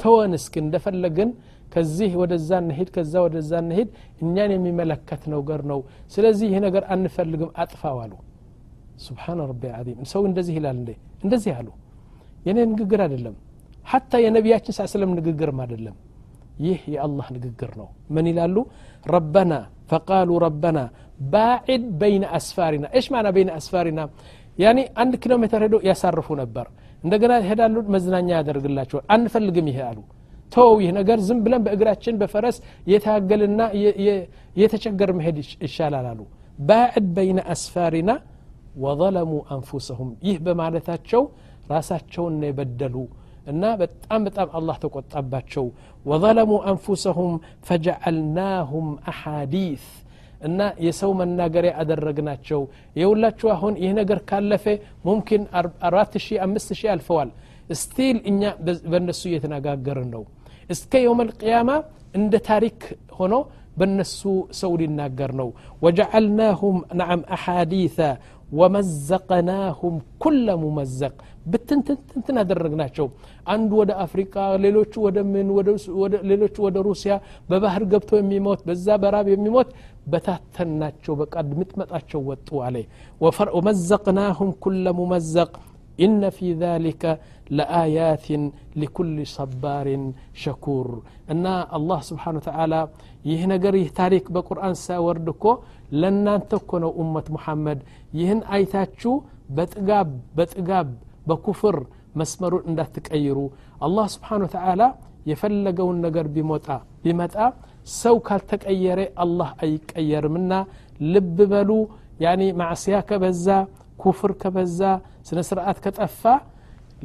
ተወን 0.00 0.32
እስኪ 0.38 0.54
እንደፈለግን 0.64 1.30
ከዚህ 1.72 2.10
ወደዛ 2.20 2.50
እንሄድ 2.62 2.88
ከዛ 2.94 3.14
ወደዛ 3.24 3.50
እንሄድ 3.64 3.88
እኛን 4.22 4.50
የሚመለከት 4.54 5.22
ነገር 5.34 5.60
ነው። 5.70 5.80
ስለዚህ 6.14 6.46
ይህ 6.52 6.60
ነገር 6.66 6.82
አንፈልግም 6.94 7.50
አጥፋው 7.62 7.98
አሉ። 8.04 8.12
ስብሓን 9.06 9.40
ረቢ 9.50 9.62
ዓዚም። 9.74 9.98
ሰው 10.12 10.22
እንደዚህ 10.28 10.54
ይላል 10.58 10.76
እንዴ? 10.80 10.90
እንደዚህ 11.24 11.52
አሉ። 11.58 11.68
የኔ 12.46 12.58
ንግግር 12.72 13.00
አይደለም። 13.06 13.34
ሐታ 13.86 14.12
የነቢያችን 14.24 14.74
ሳ 14.78 14.86
ስለም 14.92 15.10
ንግግርም 15.18 15.58
አይደለም። 15.64 15.96
ይህ 16.60 16.80
የአላህ 16.94 17.26
ንግግር 17.36 17.70
ነው። 17.80 17.88
ምን 18.14 18.26
ይላሉ? 18.30 18.56
ረበና 19.06 19.52
ፈቃሉ 19.90 20.30
ረበና 20.44 20.78
ባዕድ 21.32 21.84
በይነ 22.00 22.24
አስፋሪና። 22.38 22.86
እሽ 22.98 23.06
ማና 23.12 23.26
በይነ 23.36 23.50
አስፋሪና? 23.58 24.00
ያኒ 24.58 24.78
አንድ 25.02 25.14
ኪሎ 25.22 25.32
ሜትር 25.42 25.62
ሄዶ 25.66 25.76
ያሳርፉ 25.88 26.28
ነበር 26.42 26.66
እንደገና 27.02 27.32
ይሄዳሉ 27.42 27.76
መዝናኛ 27.94 28.28
ያደርግላቸዋል። 28.36 29.04
አንፈልግም 29.14 29.66
ይሄ 29.70 29.78
አሉ። 29.88 29.98
ተወው 30.52 30.76
ይህ 30.82 30.90
ነገር 30.98 31.18
ዝም 31.26 31.38
ብለን 31.44 31.62
በእግራችን 31.64 32.14
በፈረስ 32.20 32.56
የታገልና 32.92 33.60
የተቸገር 34.56 35.10
መሄድ 35.18 35.36
ይሻላል 35.64 36.06
አሉ። 36.12 36.20
ባዕድ 36.60 37.06
በይነ 37.16 37.40
አስፋሪና 37.54 38.10
ወظለሙ 38.84 39.32
አንፉሰሁም። 39.54 40.10
ይህ 40.26 40.36
በማለታቸው 40.46 41.22
ራሳቸውን 41.70 42.36
የበደሉ 42.46 42.96
እና 43.46 43.64
በጣም 43.80 44.20
በጣም 44.26 44.48
አላህ 44.58 44.76
ተቆጣባቸው። 44.82 45.66
ወظለሙ 46.06 46.50
አንፉሰሁም 46.70 47.32
ፈጀዐልናሁም 47.68 48.88
አሓዲት 49.12 49.84
እና 50.40 50.60
የሰው 50.86 51.12
መናገሪያ 51.20 51.72
አደረግናቸው 51.82 52.60
የሁላችሁ 53.00 53.48
አሁን 53.54 53.74
ይህ 53.82 53.92
ነገር 54.00 54.18
ካለፈ 54.30 54.64
ሙምኪን 55.06 55.44
አራት 55.88 56.14
ሺ 56.24 56.38
አምስት 56.46 56.70
ሺህ 56.80 56.90
አልፈዋል 56.94 57.30
ስቲል 57.80 58.18
እኛ 58.30 58.42
በእነሱ 58.90 59.22
እየተነጋገርን 59.30 60.10
ነው 60.14 60.22
እስከ 60.70 60.92
የውም 61.04 61.20
ልቅያማ 61.28 61.70
እንደ 62.14 62.34
ታሪክ 62.50 62.78
ሆኖ 63.18 63.34
በእነሱ 63.78 64.20
ሰው 64.60 64.72
ሊናገር 64.80 65.32
ነው 65.40 65.48
ወጀዐልናሁም 65.84 66.78
ነዓም 67.00 67.20
አሓዲث 67.36 67.98
ወመዘቅናሁም 68.59 69.95
ኩለ 70.23 70.47
ሙመዘቅ 70.63 71.13
ብትንትንትን 71.51 72.37
አደረግናቸው 72.41 73.07
አንዱ 73.53 73.71
ወደ 73.81 73.91
አፍሪካ 74.05 74.35
ሌሎቹ 74.65 74.93
ወደ 75.05 75.19
ምን 75.31 75.47
ሌሎቹ 76.31 76.55
ወደ 76.67 76.77
ሩሲያ 76.89 77.13
በባህር 77.49 77.85
ገብቶ 77.93 78.11
የሚሞት 78.19 78.61
በዛ 78.69 78.97
በራብ 79.03 79.29
የሚሞት 79.33 79.71
በታተናቸው 80.13 81.15
በቃ 81.21 81.35
ምጥመጣቸው 81.59 82.23
ወጡ 82.31 82.49
አለ 82.67 82.77
ወመዘቅናሁም 83.57 84.51
ኩለ 84.65 84.85
ሙመዘቅ 85.01 85.51
إن 85.99 86.29
في 86.29 86.53
ذلك 86.55 87.03
لآيات 87.49 88.27
لكل 88.75 89.27
صبار 89.27 89.87
شكور 90.33 90.87
أن 91.31 91.45
الله 91.77 91.99
سبحانه 92.09 92.37
وتعالى 92.41 92.81
ይህ 93.29 93.41
ነገር 93.51 93.73
ይህ 93.79 93.89
ታሪክ 93.99 94.25
በቁርአን 94.35 94.73
ሳወርድ 94.85 95.27
እኮ 95.33 95.45
ለእናንተ 96.01 96.51
እኮ 96.61 96.71
ነው 96.83 96.91
ኡመት 97.01 97.27
ሙሐመድ 97.35 97.79
ይህን 98.19 98.41
አይታችሁ 98.55 99.13
በጥጋብ 99.57 100.09
በጥጋብ 100.37 100.89
በኩፍር 101.27 101.77
መስመሩን 102.19 102.65
እንዳትቀይሩ 102.69 103.37
አላህ 103.85 104.07
ስብሓን 104.15 104.43
ወተዓላ 104.47 104.81
የፈለገውን 105.31 105.99
ነገር 106.05 106.25
ቢሞጣ 106.35 106.67
ቢመጣ 107.03 107.35
ሰው 107.93 108.15
ካልተቀየረ 108.27 108.99
አላህ 109.23 109.49
አይቀየርምና 109.63 110.51
ልብ 111.13 111.37
በሉ 111.51 111.71
ያኒ 112.23 112.41
ማዕስያ 112.59 112.97
ከበዛ 113.09 113.47
ኩፍር 114.03 114.31
ከበዛ 114.41 114.79
ስነ 115.27 115.39
ስርዓት 115.49 115.77
ከጠፋ 115.85 116.21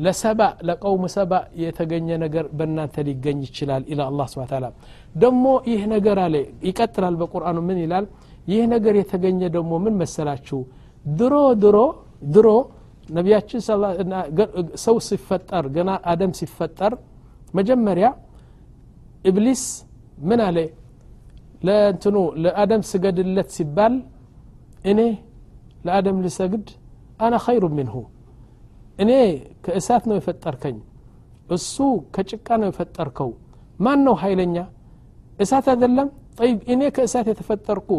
ለሰባ 0.04 0.40
ለቀውም 0.68 1.04
ሰባ 1.14 1.32
የተገኘ 1.62 2.08
ነገር 2.24 2.44
በእናንተ 2.58 3.04
ሊገኝ 3.08 3.38
ይችላል 3.46 3.82
ኢላ 3.92 4.00
አላ 4.10 4.26
ስብን 4.32 4.48
ታላ 4.52 4.66
ደግሞ 5.14 5.44
ይህ 5.70 5.82
ነገር 5.94 6.18
አለ 6.24 6.34
ይቀጥላል 6.68 7.14
በቁርአኑ 7.22 7.58
ምን 7.68 7.78
ይላል 7.84 8.04
ይህ 8.47 8.63
ነገር 8.73 8.93
የተገኘ 8.99 9.41
ደግሞ 9.55 9.71
ምን 9.83 9.95
መሰላችሁ? 10.01 10.59
ድሮ 11.11 11.33
ድሮ 11.63 11.77
ድሮ 12.33 12.47
ነቢያችን 13.09 13.61
ሰው 14.83 14.95
ሲፈጠር 15.07 15.65
ገና 15.75 15.89
አደም 16.11 16.31
ሲፈጠር 16.39 16.93
መጀመሪያ 17.53 18.07
ኢብሊስ 19.29 19.63
ምን 20.29 20.39
አለ? 20.47 20.57
ለእንትኑ 21.67 22.15
ለአደም 22.43 22.81
ስገድለት 22.89 23.49
ሲባል 23.57 23.93
እኔ 24.91 24.99
ለአደም 25.85 26.17
ልሰግድ 26.25 26.65
አና 27.19 27.35
ኸይሩ 27.45 27.63
ምንሁ። 27.77 27.95
እኔ 28.99 29.11
ከእሳት 29.65 30.03
ነው 30.09 30.15
የፈጠርከኝ 30.19 30.77
እሱ 31.55 31.75
ከጭቃ 32.15 32.47
ነው 32.61 32.67
የፈጠርከው። 32.71 33.31
ማን 33.79 33.99
ነው 34.07 34.15
ኃይለኛ? 34.21 34.57
እሳት 35.39 35.65
አይደለም? 35.73 36.07
ጠይብ 36.39 36.57
እኔ 36.73 36.81
ከእሳት 36.95 37.25
የተፈጠርኩ 37.31 37.89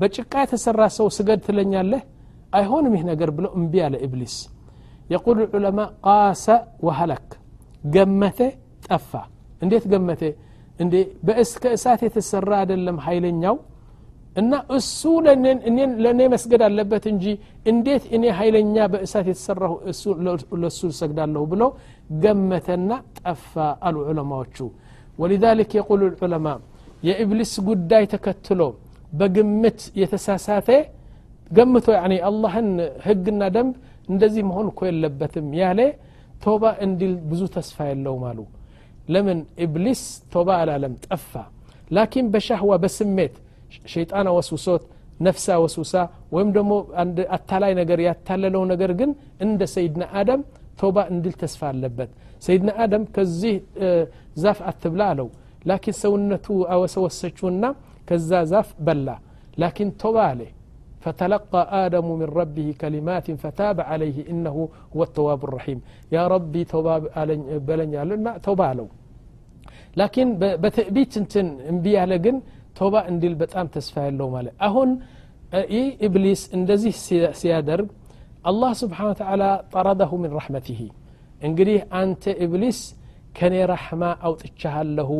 በጭቃ 0.00 0.32
የተሰራ 0.44 0.80
ሰው 0.98 1.06
ስገድ 1.16 1.40
ትለኛለህ 1.46 2.02
አይሆንም 2.58 2.94
ይህ 2.96 3.02
ነገር 3.10 3.30
ብለው 3.36 3.52
እምቢ 3.58 3.74
አለ 3.86 3.94
ኢብሊስ 4.06 4.36
የቁል 5.12 5.38
ዑለማ 5.56 5.80
ቃሰ 6.06 6.46
ወሀለክ 6.86 7.28
ገመተ 7.94 8.40
ጠፋ 8.86 9.10
እንዴት 9.62 9.84
ገመተ 9.92 10.22
እንዴ 10.84 10.94
ከእሳት 11.62 12.00
የተሰራ 12.06 12.50
አይደለም 12.62 12.96
ኃይለኛው 13.06 13.56
እና 14.36 14.52
እሱ 14.78 15.00
ለእኔ 16.04 16.20
መስገድ 16.34 16.62
አለበት 16.66 17.04
እንጂ 17.12 17.24
እንዴት 17.70 18.04
እኔ 18.16 18.24
ኃይለኛ 18.40 18.76
በእሳት 18.92 19.26
የተሰራሁ 19.30 19.72
ለእሱ 20.62 20.80
ሰግዳለሁ 21.00 21.42
ብሎ 21.52 21.62
ገመተና 22.24 22.90
ጠፋ 23.20 23.52
አሉ 23.88 23.96
ዑለማዎቹ 24.10 24.58
ولذلك 25.20 25.70
يقول 25.80 26.00
العلماء 26.10 26.58
የኢብሊስ 27.08 27.52
ጉዳይ 27.68 28.04
ተከትሎ 28.12 28.60
በግምት 29.12 29.80
የተሳሳተ 30.00 30.68
ገምቶ 31.50 31.86
ያኒ 31.98 32.14
አላህን 32.28 32.68
ህግና 33.06 33.42
ደንብ 33.54 33.74
እንደዚህ 34.08 34.42
መሆን 34.50 34.66
እኮ 34.72 34.80
የለበትም 34.88 35.48
ያለ 35.60 35.80
ቶባ 36.44 36.64
እንዲል 36.86 37.14
ብዙ 37.30 37.42
ተስፋ 37.56 37.86
የለውም 37.90 38.24
አሉ 38.30 38.40
ለምን 39.14 39.38
ኢብሊስ 39.64 40.02
ቶባ 40.34 40.48
አላለም 40.62 40.94
ጠፋ 41.06 41.32
ላኪን 41.96 42.26
በሻህዋ 42.32 42.72
በስሜት 42.82 43.34
ሸይጣን 43.92 44.28
ወስውሶት 44.36 44.82
ነፍሳ 45.26 45.56
ወስውሳ 45.64 45.94
ወይም 46.34 46.50
ደግሞ 46.56 46.72
አንድ 47.02 47.16
አታላይ 47.36 47.72
ነገር 47.80 47.98
ያታለለው 48.06 48.62
ነገር 48.72 48.90
ግን 49.00 49.10
እንደ 49.46 49.62
ሰይድና 49.74 50.04
አደም 50.20 50.42
ቶባ 50.80 50.96
እንዲል 51.12 51.34
ተስፋ 51.42 51.60
አለበት 51.72 52.10
ሰይድና 52.46 52.70
አደም 52.84 53.04
ከዚህ 53.14 53.54
ዛፍ 54.42 54.58
አትብላ 54.70 55.02
አለው 55.12 55.28
ላኪን 55.70 55.96
ሰውነቱ 56.02 56.46
አወሰወሰችውና 56.74 57.64
ከዛ 58.08 58.30
ዛፍ 58.52 58.68
በላ 58.86 59.08
ላኪን 59.62 59.90
ቶባ 60.04 60.16
አለ 60.30 60.40
فتلقى 61.04 61.62
آدم 61.84 62.06
من 62.20 62.28
ربه 62.40 62.68
كلمات 62.82 63.26
فتاب 63.42 63.78
عليه 63.90 64.18
إنه 64.32 64.56
هو 64.94 65.00
التواب 65.08 65.40
الرحيم 65.46 65.78
يا 66.16 66.22
ربي 66.34 66.62
توبا 66.72 66.94
بلن 67.68 67.92
توبا 68.46 68.70
له 68.78 68.86
لكن 70.00 70.26
بتأبيت 70.62 71.12
انتن 71.20 71.46
انبيا 71.70 72.04
لقن 72.10 72.36
توبا 72.78 73.00
اندل 73.10 73.34
بتام 73.40 73.66
تسفى 73.74 74.04
له 74.18 74.26
ماله 74.34 74.50
أهون 74.66 74.90
إيه 75.74 75.88
إبليس 76.06 76.42
اندزيه 76.56 76.96
سيادر 77.42 77.80
الله 78.50 78.70
سبحانه 78.82 79.10
وتعالى 79.14 79.48
طرده 79.74 80.10
من 80.22 80.30
رحمته 80.38 80.80
እንግዲህ 81.46 81.78
አንተ 82.00 82.24
ኢብሊስ 82.44 82.78
ከኔ 83.38 83.54
ረሕማ 83.72 84.02
አውጥቻሃለሁ 84.26 85.10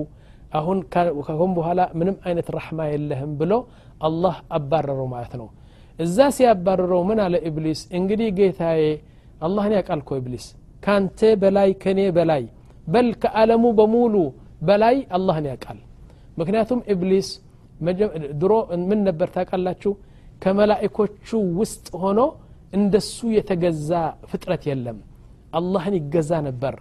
አሁን 0.59 0.79
ከሁን 1.27 1.51
በኋላ 1.57 1.81
ምንም 2.01 2.17
አይነት 2.29 2.47
ረሕማ 2.57 2.81
የለህም 2.93 3.33
ብሎ 3.41 3.53
አላህ 4.09 4.37
አባረረው 4.59 5.09
ማለት 5.15 5.33
ነው 5.41 5.49
እዛ 5.99 6.27
ሲያባረረው 6.37 7.03
ምን 7.09 7.19
አለ 7.25 7.37
ኢብሊስ 7.49 7.81
እንግዲህ 7.99 8.29
ጌታዬ 8.39 8.83
አላህን 9.47 9.73
ያቃል 9.79 10.01
ኮ 10.09 10.17
ኢብሊስ 10.21 10.47
ካንተ 10.85 11.21
በላይ 11.43 11.71
ከኔ 11.83 12.01
በላይ 12.17 12.43
በል 12.87 13.09
ከዓለሙ 13.23 13.65
በሙሉ 13.79 14.15
በላይ 14.69 14.97
አላህን 15.17 15.47
ያቃል 15.53 15.79
ምክንያቱም 16.41 16.81
ኢብሊስ 16.95 17.29
ድሮ 18.41 18.53
ምን 18.91 19.01
ነበር 19.09 19.29
ታውቃላችሁ 19.35 19.93
ከመላእኮቹ 20.43 21.29
ውስጥ 21.61 21.87
ሆኖ 22.03 22.21
እንደሱ 22.73 23.19
የተገዛ 23.37 23.91
ፍጥረት 24.31 24.63
የለም 24.71 24.99
አላህን 25.59 25.95
ይገዛ 25.99 26.33
ነበር 26.49 26.75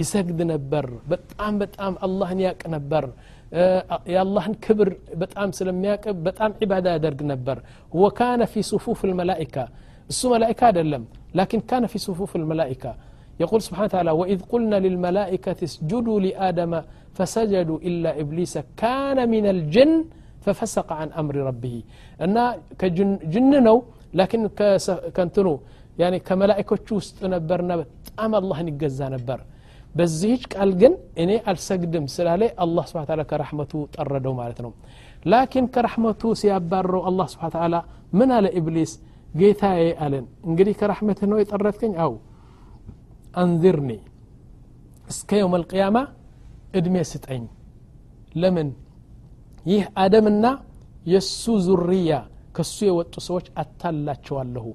ይሰግድ 0.00 0.38
ነበር 0.52 0.86
በጣም 1.12 1.54
በጣም 1.62 1.92
አላህን 2.06 2.40
ያቅ 2.46 2.60
ነበር 2.76 3.04
የአላህን 4.12 4.54
ክብር 4.64 4.88
በጣም 5.22 5.48
ስለሚያቅ 5.58 6.04
በጣም 6.26 6.50
ዒባዳ 6.62 6.86
ያደርግ 6.96 7.20
ነበር 7.32 7.58
ወካነ 8.02 8.42
ፊ 8.52 8.62
ሱፉፍ 8.70 9.00
ልመላኢካ 9.10 9.56
እሱ 10.12 10.22
መላኢካ 10.34 10.60
አይደለም 10.70 11.02
ላኪን 11.40 11.62
ካነ 11.70 11.84
ፊ 11.94 12.04
ሱፉፍ 12.06 12.32
ልመላኢካ 12.42 12.86
يقول 13.42 13.60
سبحانه 13.66 13.88
وتعالى 13.90 14.12
وإذ 14.20 14.38
قلنا 14.52 14.76
للملائكة 14.84 15.58
اسجدوا 15.68 16.18
لآدم 16.26 16.72
فسجدوا 17.16 17.78
إلا 17.88 18.10
إبليس 18.22 18.54
كان 18.82 19.18
من 19.34 19.44
الجن 19.54 19.92
ففسق 20.44 20.88
عن 21.00 21.08
أمر 21.20 21.34
ربه 21.50 21.76
أن 22.24 22.36
كجن 22.80 23.52
نو 23.66 23.78
لكن 24.20 24.40
كنتنو 25.16 25.54
يعني 26.02 26.18
كملائكة 26.28 26.86
ውስጥ 26.98 27.18
ነበርና 27.34 27.70
በጣም 27.80 28.30
አላህን 28.38 28.66
ይገዛ 28.72 29.00
ነበር 29.14 29.38
በዚህች 29.94 30.44
ቃል 30.52 30.70
ግን 30.80 30.92
እኔ 31.22 31.32
አልሰግድም 31.50 32.06
ስላለ 32.14 32.42
አላህ 32.64 32.84
ስብን 32.90 33.04
ታላ 33.10 33.22
ከራሕመቱ 33.30 33.72
ጠረደው 33.96 34.34
ማለት 34.40 34.58
ነው 34.64 34.72
ላኪን 35.32 35.66
ከራሕመቱ 35.74 36.32
ሲያባረው 36.40 37.02
አላህ 37.10 37.26
ስብን 37.34 37.52
ታላ 37.56 37.76
ምን 38.18 38.30
አለ 38.38 38.46
ኢብሊስ 38.60 38.92
ጌታዬ 39.34 39.84
አለን 40.04 40.24
እንግዲህ 40.48 40.74
ከራሕመትህ 40.80 41.28
ነው 41.32 41.38
የጠረትከኝ 41.40 41.94
አው 42.04 42.12
አንዚርኒ 43.42 43.90
እስከ 45.08 45.30
የውም 45.40 45.54
አልቅያማ 45.58 45.96
እድሜ 46.78 46.96
ስጠኝ 47.10 47.42
ለምን 48.42 48.68
ይህ 49.66 49.84
አደምና 50.02 50.46
የእሱ 51.12 51.44
ዙርያ 51.66 52.12
ከሱ 52.56 52.76
የወጡ 52.88 53.14
ሰዎች 53.28 53.46
አታላቸዋለሁ 53.62 54.66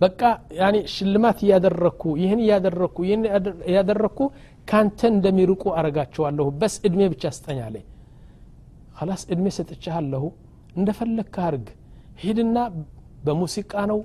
በቃ 0.00 0.20
ያኒ 0.58 0.76
ሽልማት 0.92 1.38
እያደረግኩ 1.44 2.02
ይህን 2.20 2.40
እያደረግኩ 2.44 2.98
ይህን 3.06 3.22
እያደረግኩ 3.70 4.20
ካንተ 4.68 5.00
እንደሚርቁ 5.12 5.62
አረጋቸዋለሁ 5.78 6.46
በስ 6.60 6.74
እድሜ 6.88 7.00
ብቻ 7.12 7.32
ስጠኝ 7.36 7.58
አለ 7.66 7.76
ላስ 9.08 9.22
እድሜ 9.32 9.46
ሰጥቻለሁ 9.56 10.24
እንደፈለግካ 10.76 11.36
አርግ 11.48 11.66
ሂድና 12.22 12.56
በሙዚቃ 13.26 13.72
ነው 13.90 14.00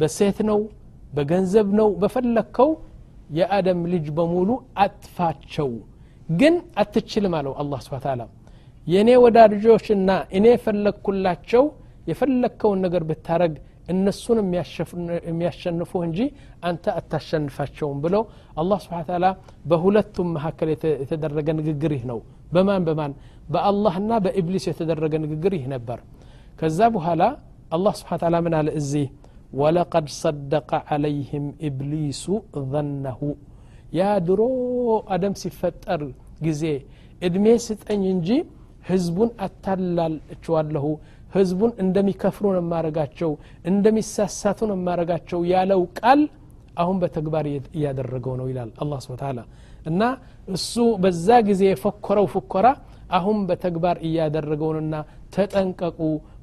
በሴት 0.00 0.38
ነው 0.50 0.60
በገንዘብ 1.12 1.68
ነው 1.80 1.88
በፈለግከው 2.02 2.70
የአደም 3.30 3.80
ልጅ 3.92 4.06
በሙሉ 4.16 4.50
አጥፋቸው። 4.84 5.70
ግን 6.32 6.54
አትችልም 6.82 7.34
አለው 7.38 7.54
አላህ 7.62 7.80
ስብን 7.86 8.02
ታላ 8.04 8.22
የእኔ 8.86 9.10
ወዳጆችና 9.24 10.08
እኔ 10.36 10.46
የፈለግኩላቸው 10.54 11.64
የፈለግከውን 12.10 12.80
ነገር 12.86 13.02
ብታረግ 13.10 13.54
እነሱን 13.88 14.38
የሚያሸንፉ 15.28 15.92
እንጂ 16.06 16.18
አንተ 16.68 16.84
አታሸንፋቸውም 16.98 17.98
ብለው 18.04 18.22
አላህ 18.62 18.78
ስብሓን 18.84 19.06
ታላ 19.08 19.26
በሁለቱም 19.70 20.28
መካከል 20.36 20.68
የተደረገ 21.02 21.48
ንግግር 21.60 21.92
ይህ 21.96 22.04
ነው 22.12 22.18
በማን 22.54 22.84
በማን 22.88 23.12
በአላህና 23.52 24.12
በኢብሊስ 24.24 24.64
የተደረገ 24.70 25.14
ንግግር 25.24 25.54
ይህ 25.58 25.66
ነበር 25.74 25.98
ከዛ 26.60 26.80
በኋላ 26.96 27.22
አላህ 27.76 27.94
ስብሓን 28.00 28.20
ታላ 28.22 28.36
ምን 28.46 28.54
አለ 28.58 28.68
እዚህ 28.80 29.06
ወለቀድ 29.60 30.06
ሰደቀ 30.22 30.70
አለይህም 30.94 31.46
ኢብሊሱ 31.68 32.24
ዘነሁ 32.72 33.20
ያ 33.98 34.02
ድሮ 34.28 34.42
አደም 35.14 35.34
ሲፈጠር 35.42 36.02
ጊዜ 36.46 36.62
እድሜ 37.22 37.46
ስጠኝ 37.66 38.02
እንጂ 38.14 38.28
ህዝቡን 38.88 39.30
አታላልችዋለሁ 39.46 40.86
ህዝቡን 41.32 41.72
እንደሚከፍሩ 41.84 42.44
ነው 42.54 42.62
የማረጋቸው 42.62 43.30
እንደሚሳሳቱ 43.72 44.60
ነው 44.70 44.76
የማረጋቸው 44.78 45.40
ያለው 45.52 45.82
ቃል 46.00 46.22
አሁን 46.82 46.96
በተግባር 47.02 47.46
እያደረገው 47.72 48.34
ነው 48.40 48.46
ይላል 48.50 48.70
አላ 48.82 48.92
ታላ 49.22 49.40
እና 49.86 50.02
እሱ 50.48 50.74
በዛ 51.02 51.28
ጊዜ 51.48 51.62
የፎከረው 51.70 52.26
ፉኮራ 52.34 52.66
አሁን 53.10 53.38
በተግባር 53.48 53.96
እያደረገውንና 54.08 54.94
ተጠንቀቁ። 55.34 55.98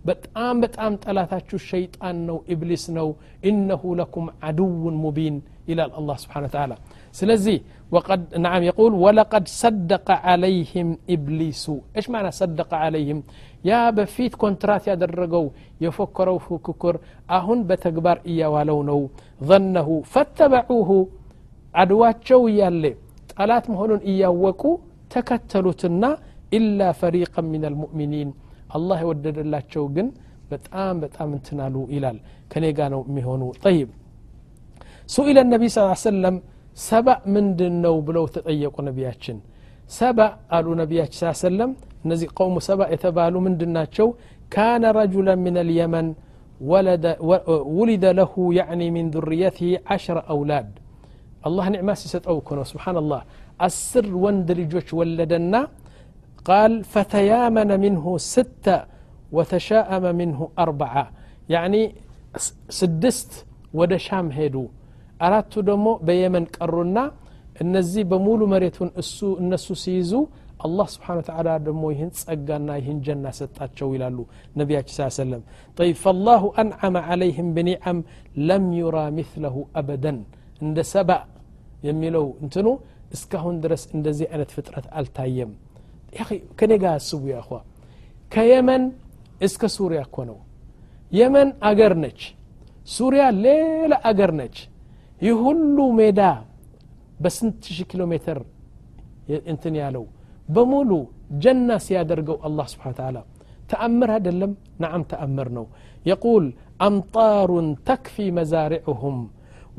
በጣም 0.06 0.56
በጣም 0.64 0.92
ጠላታችሁ 1.04 1.58
ሸይጣን 1.70 2.18
ነው 2.28 2.38
ኢብሊስ 2.54 2.84
ነው። 2.98 3.08
ኢነሁ 3.44 3.82
ለኩም 4.00 4.28
አድውን 4.48 4.96
ሙቢን 5.04 5.38
ይላል 5.71 5.91
አላህ 5.99 6.17
ስብሓን 6.25 6.45
ተላ 6.57 6.73
ስለዚህ 7.21 7.59
وقد 7.95 8.23
نعم 8.47 8.63
يقول 8.71 8.93
ولقد 9.05 9.45
صدق 9.63 10.09
عليهم 10.29 10.89
إبليس 11.15 11.65
إيش 11.97 12.07
معنى 12.15 12.31
صدق 12.43 12.71
عليهم 12.85 13.19
يا 13.71 13.81
بفيت 13.97 14.33
كونترات 14.43 14.85
يا 14.89 14.95
درقو 15.03 15.47
يفكروا 15.85 16.45
فككر 16.47 16.95
أهن 17.37 17.59
بتكبار 17.69 18.17
إيا 18.31 18.47
ولو 18.55 18.79
نو 18.89 19.01
ظنه 19.49 19.89
فاتبعوه 20.13 20.91
عدواتشو 21.81 22.43
يالي 22.61 22.93
ጠላት 23.39 23.65
መሆኑን 23.73 24.01
እያወቁ 24.11 24.63
ተከተሉትና 25.13 26.05
ኢላ 26.57 26.81
ፈሪቀን 27.01 27.47
ምን 27.53 27.63
አልሙእሚኒን 27.69 28.29
አላህ 28.77 28.99
የወደደላቸው 29.05 29.85
ግን 29.97 30.07
በጣም 30.53 30.95
በጣም 31.05 31.29
እንትናሉ 31.37 31.77
ይላል 31.95 32.19
ከኔ 32.53 32.65
ጋ 32.79 32.89
ነው 32.95 33.01
የሚሆኑ 33.09 33.43
ጠይብ 33.65 33.89
سئل 35.16 35.38
النبي 35.46 35.68
صلى 35.74 35.82
الله 35.84 35.98
عليه 36.00 36.10
وسلم 36.12 36.36
سبع 36.92 37.18
من 37.34 37.46
دنو 37.60 37.96
بلو 38.08 38.24
تطيقوا 38.36 38.86
نبياتشن 38.90 39.38
سبع 40.02 40.28
قالوا 40.52 40.76
نبياتش 40.82 41.14
صلى 41.18 41.26
الله 41.28 41.38
عليه 41.40 41.48
وسلم። 41.50 41.72
نزي 42.10 42.28
قوم 42.40 42.56
سبع 42.70 42.86
يتبالوا 42.96 43.42
من 43.46 43.54
دناتشو 43.62 44.08
كان 44.56 44.84
رجلا 45.00 45.34
من 45.46 45.56
اليمن 45.64 46.08
ولد 46.72 47.06
ولد 47.80 48.06
له 48.20 48.34
يعني 48.60 48.88
من 48.96 49.06
ذريته 49.16 49.72
عشر 49.92 50.18
أولاد 50.36 50.70
الله 51.48 51.66
نعمة 51.76 51.94
ستأوكنا 52.14 52.64
سبحان 52.72 52.98
الله 53.04 53.22
السر 53.68 54.08
واندرجوش 54.24 54.88
ولدنا 55.00 55.62
قال 56.50 56.72
فتيامن 56.94 57.70
منه 57.86 58.06
ستة 58.36 58.78
وتشاءم 59.36 60.04
منه 60.22 60.40
أربعة 60.66 61.06
يعني 61.54 61.82
سدست 62.80 63.32
ودشام 63.78 64.28
هيدو 64.38 64.64
አራቱ 65.27 65.53
ደግሞ 65.69 65.89
በየመን 66.07 66.47
ቀሩና 66.57 66.99
እነዚህ 67.65 68.05
በሙሉ 68.11 68.41
መሬቱን 68.53 68.89
እሱ 69.03 69.19
እነሱ 69.43 69.67
ሲይዙ 69.83 70.13
አላህ 70.67 70.87
ስብሓን 70.95 71.19
ተዓላ 71.29 71.49
ደግሞ 71.67 71.85
ይህን 71.93 72.11
ጸጋና 72.21 72.69
ይህን 72.81 72.99
ጀና 73.07 73.27
ሰጣቸው 73.39 73.89
ይላሉ 73.95 74.19
ነቢያችን 74.61 74.95
ስ 74.99 75.17
ሰለም 75.19 75.43
ጠይብ 75.79 75.97
ፈላሁ 76.05 76.43
አንዓመ 76.63 76.97
ዓለይህም 77.13 77.49
ብኒዓም 77.57 77.99
ለም 78.49 78.67
ዩራ 78.81 78.99
ምትለሁ 79.17 79.57
አበደን 79.81 80.19
እንደ 80.61 80.79
ሰባእ 80.93 81.23
የሚለው 81.89 82.27
እንትኑ 82.45 82.67
እስካሁን 83.17 83.57
ድረስ 83.65 83.83
እንደዚህ 83.97 84.27
አይነት 84.33 84.51
ፍጥረት 84.57 84.87
አልታየም 85.01 85.51
ከኔ 86.59 86.73
ጋር 86.83 86.93
አስቡ 86.99 87.23
ያ 87.33 87.39
እኸዋ 87.43 87.59
ከየመን 88.35 88.83
እስከ 89.47 89.63
ሱሪያ 89.77 90.01
እኮ 90.09 90.17
ነው 90.31 90.39
የመን 91.13 91.49
አገር 91.71 91.93
ነች 92.05 92.21
ሱሪያ 92.89 93.25
ሌላ 93.45 93.95
አገር 94.11 94.31
ነች 94.41 94.57
ይህ 95.27 95.37
ሁሉ 95.47 95.79
ሜዳ 95.99 96.21
በስንት 97.25 97.63
ሺህ 97.77 97.87
ኪሎ 97.91 98.03
ሜትር 98.13 98.39
እንትን 99.53 99.75
ያለው 99.83 100.05
በሙሉ 100.55 100.91
ጀና 101.45 101.69
ሲያደርገው 101.85 102.37
አላህ 102.47 102.67
ስብሓን 102.73 102.95
ተዓላ 102.99 103.19
ተአምር 103.71 104.11
አይደለም 104.17 104.53
ነዓም 104.83 105.05
ተአምር 105.13 105.49
ነው 105.59 105.67
የቁል 106.11 106.47
አምጣሩን 106.89 107.71
ተክፊ 107.91 108.17
መዛሪዑሁም 108.41 109.19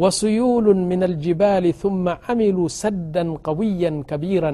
وسيول 0.03 0.67
من 0.91 1.01
الجبال 1.09 1.65
ثم 1.83 2.05
عملوا 2.25 2.67
سدا 2.83 3.23
قويا 3.47 3.91
كبيرا 4.09 4.53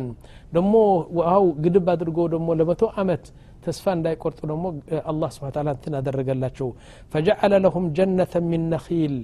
ደሞ 0.55 0.73
ውሃው 1.17 1.45
ግድብ 1.63 1.87
አድርጎ 1.93 2.17
ደሞ 2.33 2.47
ለመቶ 2.59 2.81
ዓመት 3.01 3.23
ተስፋ 3.65 3.85
እንዳይቆርጡ 3.97 4.39
ደሞ 4.51 4.63
አላህ 5.11 5.29
ስብሓን 5.35 5.53
ታላ 5.55 5.69
እንትን 5.75 5.93
አደረገላቸው 5.99 6.67
ፈጀዓለ 7.13 7.53
ለሁም 7.65 7.85
ጀነተ 7.97 8.33
ሚን 8.49 8.63
ነኺል 8.73 9.15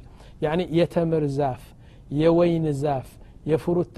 ያኒ 0.45 0.61
የተምር 0.79 1.23
ዛፍ 1.37 1.63
የወይን 2.19 2.65
ዛፍ 2.81 3.07
የፍሩታ 3.51 3.97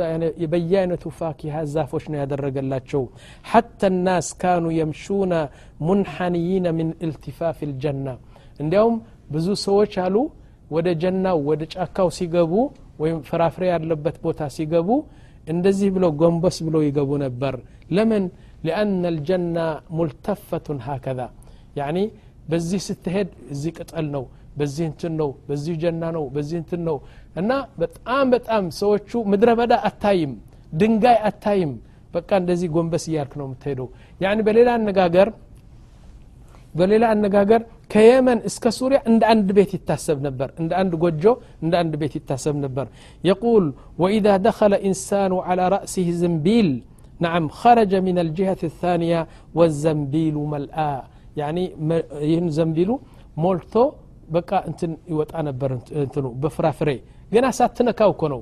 በየአይነቱ 0.52 1.04
ፋኪሃ 1.20 1.62
ዛፎች 1.74 2.04
ነው 2.12 2.18
ያደረገላቸው 2.22 3.04
ሐታ 3.52 3.90
ናስ 4.06 4.28
ካኑ 4.42 4.66
የምሹነ 4.80 5.34
ሙንሐንይነ 5.88 6.68
ምን 6.80 6.90
ኢልትፋፍ 7.06 7.60
ልጀና 7.70 8.08
እንዲያውም 8.64 8.98
ብዙ 9.34 9.48
ሰዎች 9.66 9.94
አሉ 10.06 10.16
ወደ 10.76 10.88
ጀናው 11.02 11.38
ወደ 11.50 11.64
ጫካው 11.74 12.10
ሲገቡ 12.18 12.54
ወይም 13.02 13.20
ፍራፍሬ 13.30 13.64
ያለበት 13.74 14.18
ቦታ 14.26 14.50
ሲገቡ 14.56 14.90
እንደዚህ 15.48 15.90
ብለው 15.96 16.12
ጎንበስ 16.22 16.58
ብለው 16.68 16.82
ይገቡ 16.88 17.12
ነበር 17.26 17.56
ለምን 17.98 18.24
ሊአነ 18.66 19.04
ልጀና 19.16 19.58
ሙልተፈቱን 19.98 20.80
ሃከዛ 20.88 21.22
ያኒ 21.80 21.98
በዚህ 22.52 22.82
ስትሄድ 22.88 23.30
እዚህ 23.54 23.72
ቅጠል 23.78 24.06
ነው 24.16 24.24
በዚህ 24.60 24.86
እንትን 24.92 25.14
ነው 25.22 25.30
በዚህ 25.50 25.74
ጀና 25.84 26.04
ነው 26.16 26.24
በዚህ 26.36 26.58
እንትን 26.62 26.82
ነው 26.88 26.98
እና 27.42 27.52
በጣም 27.82 28.26
በጣም 28.36 28.64
ሰዎቹ 28.80 29.22
ምድረ 29.32 29.50
በዳ 29.60 29.74
አታይም 29.90 30.34
ድንጋይ 30.82 31.18
አታይም 31.30 31.72
በቃ 32.16 32.30
እንደዚህ 32.42 32.70
ጎንበስ 32.76 33.04
እያልክ 33.12 33.34
ነው 33.40 33.46
የምትሄደው 33.48 33.88
ያኒ 34.26 34.40
በሌላ 34.48 34.70
አነጋገር 34.80 35.30
በሌላ 36.80 37.06
አነጋገር 37.16 37.62
ከየመን 37.94 38.40
እስከ 38.50 38.66
ሱሪያ 38.80 39.00
እንደ 39.12 39.24
አንድ 39.34 39.48
ቤት 39.58 39.72
ይታሰብ 39.78 40.18
ነበር 40.28 40.50
እንደ 40.62 40.72
አንድ 40.82 40.94
ጎጆ 41.04 41.24
እንደ 41.64 41.74
አንድ 41.82 41.94
ቤት 42.02 42.14
ይታሰብ 42.20 42.56
ነበር 42.66 42.88
የቁል 43.30 43.66
ወኢዛ 44.04 44.28
ደኸለ 44.46 44.76
ኢንሳኑ 44.90 45.34
ዓላ 45.48 45.62
ረእሲህ 45.76 46.10
ዝንቢል 46.22 46.70
نعم 47.22 47.46
خرج 47.62 47.92
من 48.08 48.18
الجهة 48.26 48.62
الثانية 48.64 49.20
والزنبيل 49.58 50.36
ملآ 50.54 50.92
يعني 51.42 51.64
ይህን 52.30 52.48
ዘንቢሉ 52.58 52.90
ሞልቶ 53.44 53.74
በቃ 54.36 54.52
እንትን 54.70 54.92
ይወጣ 55.12 55.34
ነበር 55.50 55.70
እንትኑ 56.04 56.26
በፍራፍሬ 56.42 56.90
ገና 57.36 57.46
ሳትነካው 57.60 58.12
እኮ 58.16 58.24
ነው 58.34 58.42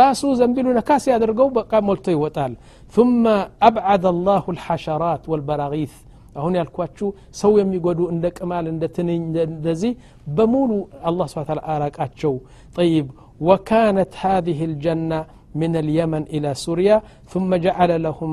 ራሱ 0.00 0.22
ዘንቢሉ 0.38 0.66
ነካ 0.78 0.90
ሲያደርገው 1.04 1.48
በቃ 1.58 1.72
ሞልቶ 1.88 2.06
ይወጣል 2.16 2.52
ثم 2.96 3.24
أبعد 3.68 4.04
الله 4.14 4.44
الحشرات 4.54 5.22
والبراغيث 5.30 5.94
አሁን 6.40 6.54
ያልኳችሁ 6.58 7.08
ሰው 7.40 7.52
የሚጎዱ 7.60 8.00
እንደ 8.14 8.24
ቅማል 8.38 8.64
እንደ 8.72 8.84
ትንኝ 8.96 9.22
እንደዚህ 9.50 9.92
በሙሉ 10.36 10.70
አላህ 11.08 11.26
ስብሓ 11.32 11.42
ታላ 11.50 11.60
አራቃቸው 11.74 12.34
ጠይብ 12.78 13.06
وكانت 13.48 14.12
هذه 14.26 14.58
الجنة 14.70 15.20
من 15.54 15.72
اليمن 15.82 16.22
إلى 16.34 16.50
سوريا 16.64 16.96
ثم 17.32 17.50
جعل 17.66 17.90
لهم 18.06 18.32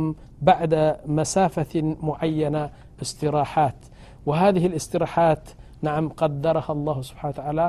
بعد 0.49 0.73
مسافة 1.19 1.73
معينة 2.09 2.63
استراحات 3.01 3.79
وهذه 4.27 4.63
الاستراحات 4.71 5.43
نعم 5.87 6.05
قدرها 6.21 6.71
الله 6.77 6.97
سبحانه 7.09 7.33
وتعالى 7.33 7.67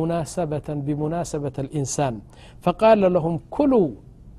مناسبة 0.00 0.68
بمناسبة 0.86 1.56
الإنسان 1.64 2.14
فقال 2.64 3.00
لهم 3.14 3.34
كلوا 3.56 3.90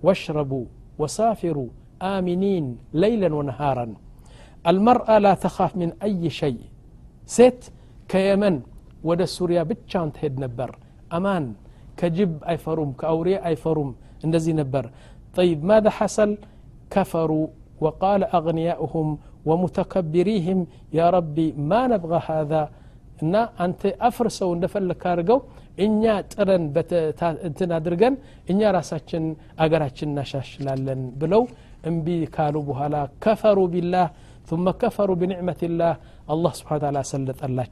واشربوا 0.06 0.66
وسافروا 1.02 1.70
آمنين 2.16 2.66
ليلا 3.02 3.30
ونهارا 3.38 3.88
المرأة 4.72 5.16
لا 5.26 5.34
تخاف 5.46 5.72
من 5.82 5.90
أي 6.06 6.30
شيء 6.42 6.62
ست 7.36 7.62
كيمن 8.14 8.56
ወደ 9.10 9.22
ሱሪያ 9.36 9.60
ብቻውን 9.70 10.10
ትሄድ 10.16 10.36
ነበር 10.44 10.70
አማን 11.18 11.46
ከጅብ 12.00 12.32
አይፈሩም 12.52 12.90
ከአውሬ 13.00 13.30
አይፈሩም 13.50 13.92
እንደዚህ 14.26 14.56
ነበር 14.62 14.86
طيب 15.38 15.60
ماذا 15.72 15.90
حصل 15.98 16.30
كفروا 16.94 17.48
وقال 17.84 18.22
أغنياؤهم 18.38 19.08
ومتكبريهم 19.50 20.60
يا 21.00 21.08
ربي 21.16 21.48
ما 21.72 21.82
نبغى 21.94 22.20
هذا 22.32 22.62
እና 23.24 23.36
አንተ 23.64 23.82
አፍርሰው 24.08 24.50
እንደፈለግ 24.58 24.98
ካድርገው 25.04 25.40
እኛ 25.86 26.04
ጥረን 26.34 26.64
እንትን 27.48 27.72
አድርገን 27.78 28.16
እኛ 28.52 28.62
ራሳችን 28.78 29.26
አገራችን 29.64 30.10
እናሻሽላለን 30.12 31.02
ብለው 31.22 31.44
እምቢ 31.90 32.08
ካሉ 32.36 32.56
በኋላ 32.70 32.96
ከፈሩ 33.26 33.60
ቢላህ 33.76 34.08
ثم 34.50 34.66
كفروا 34.82 35.20
بنعمة 35.22 35.62
الله 35.70 35.94
الله 36.34 36.52
سبحانه 36.60 36.80
وتعالى 36.80 37.02
سلط 37.14 37.40
الله 37.48 37.66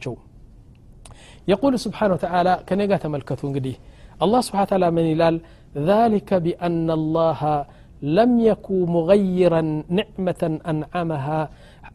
يقول 1.51 1.73
سبحانه 1.86 2.13
وتعالى 2.17 2.53
كنيقا 2.69 2.97
تملكتون 3.06 3.49
قديه 3.56 3.77
الله 4.23 4.39
سبحانه 4.45 4.67
وتعالى 4.67 4.89
من 4.97 5.06
يلال 5.13 5.36
ذلك 5.91 6.30
بأن 6.45 6.88
الله 6.99 7.41
لم 8.17 8.32
يكن 8.49 8.80
مغيرا 8.97 9.62
نعمة 9.99 10.41
أنعمها 10.71 11.39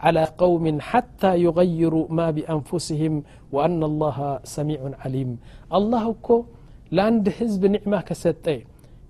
على 0.04 0.22
قوم 0.42 0.64
حتى 0.90 1.32
يغيروا 1.46 2.06
ما 2.18 2.26
بأنفسهم 2.36 3.12
وأن 3.54 3.80
الله 3.90 4.18
سميع 4.56 4.80
عليم 5.02 5.30
الله 5.78 6.04
كو 6.26 6.36
لأند 6.96 7.26
حزب 7.36 7.62
نعمة 7.74 7.98
كستة 8.08 8.56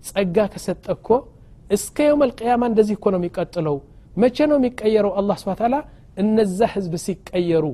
ጸጋ 0.09 0.37
ከሰጠ 0.53 0.85
እኮ 0.97 1.09
እስከ 1.77 1.97
የውም 2.07 2.23
አልቅያማ 2.25 2.63
እንደዚህ 2.71 2.95
እኮ 2.99 3.07
ነው 3.15 3.19
የሚቀጥለው 3.21 3.77
መቼ 4.23 4.37
ነው 4.51 4.57
የሚቀየረው 4.61 5.13
አላህ 5.21 5.37
ስብሓ 5.43 5.53
ታላ 5.61 5.77
እነዛ 6.23 6.59
ህዝብ 6.75 6.93
ሲቀየሩ 7.05 7.67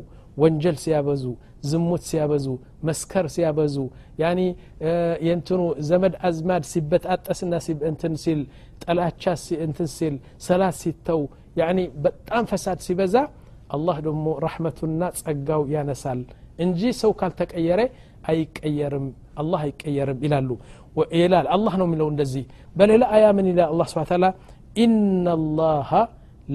ወንጀል 0.43 0.77
ሲያበዙ 0.83 1.25
ዝሙት 1.71 2.03
ሲያበዙ 2.11 2.47
መስከር 2.89 3.27
ሲያበዙ 3.37 3.77
ያኒ 4.23 4.41
የእንትኑ 5.27 5.61
ዘመድ 5.89 6.15
አዝማድ 6.29 6.65
ሲበጣጠስና 6.73 7.55
እንትን 7.91 8.15
ሲል 8.25 8.43
ጠላቻ 8.85 9.25
እንትን 9.67 9.89
ሲል 9.97 10.15
ሰላት 10.49 10.77
ሲተው 10.83 11.23
يعني 11.56 11.84
በጣም 12.06 12.44
ፈሳድ 12.52 12.80
ሲበዛ 12.86 13.16
አላህ 13.76 13.98
ደግሞ 14.08 14.26
ረሕመቱና 14.46 15.02
ጸጋው 15.20 15.62
ያነሳል 15.74 16.20
እንጂ 16.66 16.82
ሰው 17.02 17.12
ካልተቀየረ 17.20 17.82
አይቀየርም 18.32 19.06
አላህ 19.42 19.62
አይቀየርም 19.68 20.20
ይላሉ 20.26 20.50
ይላል 21.22 21.48
አላህ 21.56 21.74
ነው 21.82 21.86
የሚለው 21.90 22.08
እንደዚህ 22.14 22.44
በሌላ 22.76 23.04
አያ 23.16 23.26
ምን 23.38 23.46
ይላል 23.52 23.70
አላህ 23.74 23.88
ስብሓን 23.92 24.10
ታላ 24.12 24.28
ኢነ 24.84 25.28
ላሃ 25.60 25.92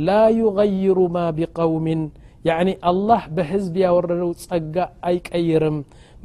ላ 0.07 0.11
ዩغይሩ 0.41 0.99
ማ 1.17 1.27
ቢቀውምን 1.39 2.01
ያኒ 2.49 2.69
አላህ 2.91 3.23
በህዝብ 3.37 3.75
ያወረደው 3.85 4.31
ጸጋ 4.45 4.77
አይቀይርም 5.11 5.79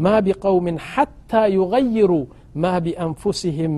ማ 0.06 0.14
ቢቀውምን 0.28 0.78
ሐታ 0.92 1.32
ዩغይሩ 1.58 2.12
ማ 2.64 2.74
ቢአንፉሲህም 2.86 3.76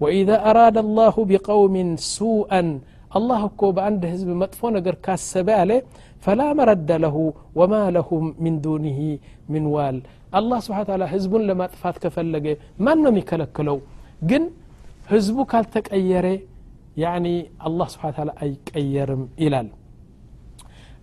ወኢዛ 0.00 0.30
አራደ 0.50 0.76
አላሁ 0.86 1.16
ቢቀውምን 1.32 1.90
ሱአን 2.14 2.68
الله 3.18 3.42
كو 3.60 3.66
بعند 3.78 4.02
حزب 4.12 4.28
مطفو 4.42 4.66
نجر 4.76 4.94
كاسبه 5.04 5.54
عليه 5.62 5.82
فلا 6.24 6.48
مرد 6.58 6.90
له 7.04 7.16
وما 7.58 7.82
لهم 7.96 8.24
من 8.44 8.54
دونه 8.66 9.00
من 9.52 9.64
وال. 9.74 9.96
الله 10.38 10.58
سبحانه 10.64 10.84
وتعالى 10.86 11.06
حزب 11.12 11.32
لما 11.48 11.66
طفات 11.72 11.96
كفلغه 12.02 12.54
ما 12.84 12.92
نمي 13.04 13.22
كلكلو؟ 13.30 13.76
جن 14.30 14.44
حزبو 15.10 15.42
كال 15.50 15.64
تقيره 15.76 16.36
يعني 17.04 17.34
الله 17.66 17.86
سبحانه 17.92 18.12
وتعالى 18.14 18.32
اي 18.42 18.50
قيرم 18.74 19.22
إلى 19.42 19.58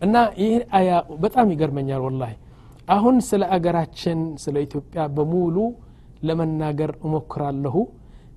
أنا 0.05 0.23
إيه 0.41 0.57
ايا 0.79 0.97
بتام 1.23 1.47
يغرمنيال 1.53 2.01
والله 2.05 2.31
اهون 2.95 3.17
سلا 3.29 3.47
اغراچن 3.57 4.19
سلا 4.43 4.59
ايتوبيا 4.63 5.03
بمولو 5.15 5.65
لمناجر 6.27 6.91
امكرالهو 7.05 7.83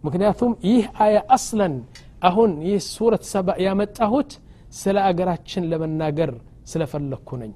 مكنياتهم 0.05 0.53
إيه 0.69 0.85
ايا 1.05 1.23
أصلا 1.37 1.69
አሁን 2.23 2.51
ይህ 2.67 2.79
ሱረት 2.89 3.25
ሰባ 3.33 3.49
ያመጣሁት 3.65 4.31
ስለ 4.79 4.97
አገራችን 5.09 5.65
ለመናገር 5.71 6.31
ስለፈለግኩ 6.71 7.29
ነኝ። 7.43 7.53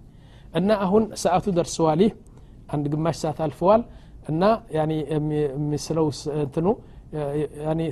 እና 0.55 0.71
አሁን 0.85 1.05
ሰዓቱ 1.23 1.47
ደርሰዋል። 1.57 2.01
ይህ 2.05 2.13
አንድ 2.75 2.85
ግማሽ 2.93 3.17
ሰዓት 3.23 3.39
አልፈዋል። 3.47 3.83
እና 4.31 4.43
የሚስለው 5.55 6.07
እንትኑ 6.43 6.67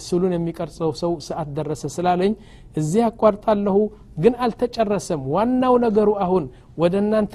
ስሉን 0.06 0.32
የሚቀርጸው 0.36 0.90
ሰው 1.00 1.12
ሰዓት 1.28 1.48
ደረሰ 1.56 1.82
ስላለኝ 1.94 2.32
እዚህ 2.76 3.02
አቋርጣለሁ 3.08 3.76
ግን 4.18 4.34
አልተጨረሰም። 4.44 5.22
ዋናው 5.34 5.74
ነገሩ 5.84 6.08
አሁን 6.24 6.44
ወደ 6.82 6.94
እናንተ 7.02 7.32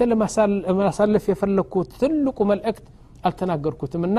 ለማሳለፍ 0.68 1.24
የፈለግኩት 1.32 1.90
ትልቁ 2.00 2.38
መልእክት 2.52 2.86
አልተናገርኩትም። 3.24 4.04
እና 4.08 4.18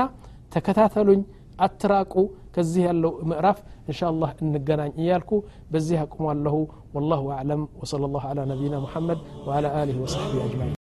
ተከታተሉኝ 0.54 1.20
አትራቁ 1.60 2.14
ከዚህ 2.55 2.83
ያለው 2.87 3.13
ምዕራፍ 3.31 3.59
እንሻ 3.85 4.01
አላህ 4.11 4.29
እንገናኝ 4.43 4.91
እያልኩ 5.01 5.31
በዚህ 5.73 5.99
አቁሟለሁ 6.03 6.57
ወላሁ 6.95 7.23
አዕለም 7.37 7.63
ወሰለ 7.81 8.03
ላሁ 8.07 8.25
አላ 8.31 8.45
ነቢይና 8.51 8.77
ሙሐመድ 8.85 9.19
ወአላ 9.47 9.67
አሊህ 9.81 9.97
ወሰሕቢ 10.05 10.35
አጅማዒን 10.45 10.77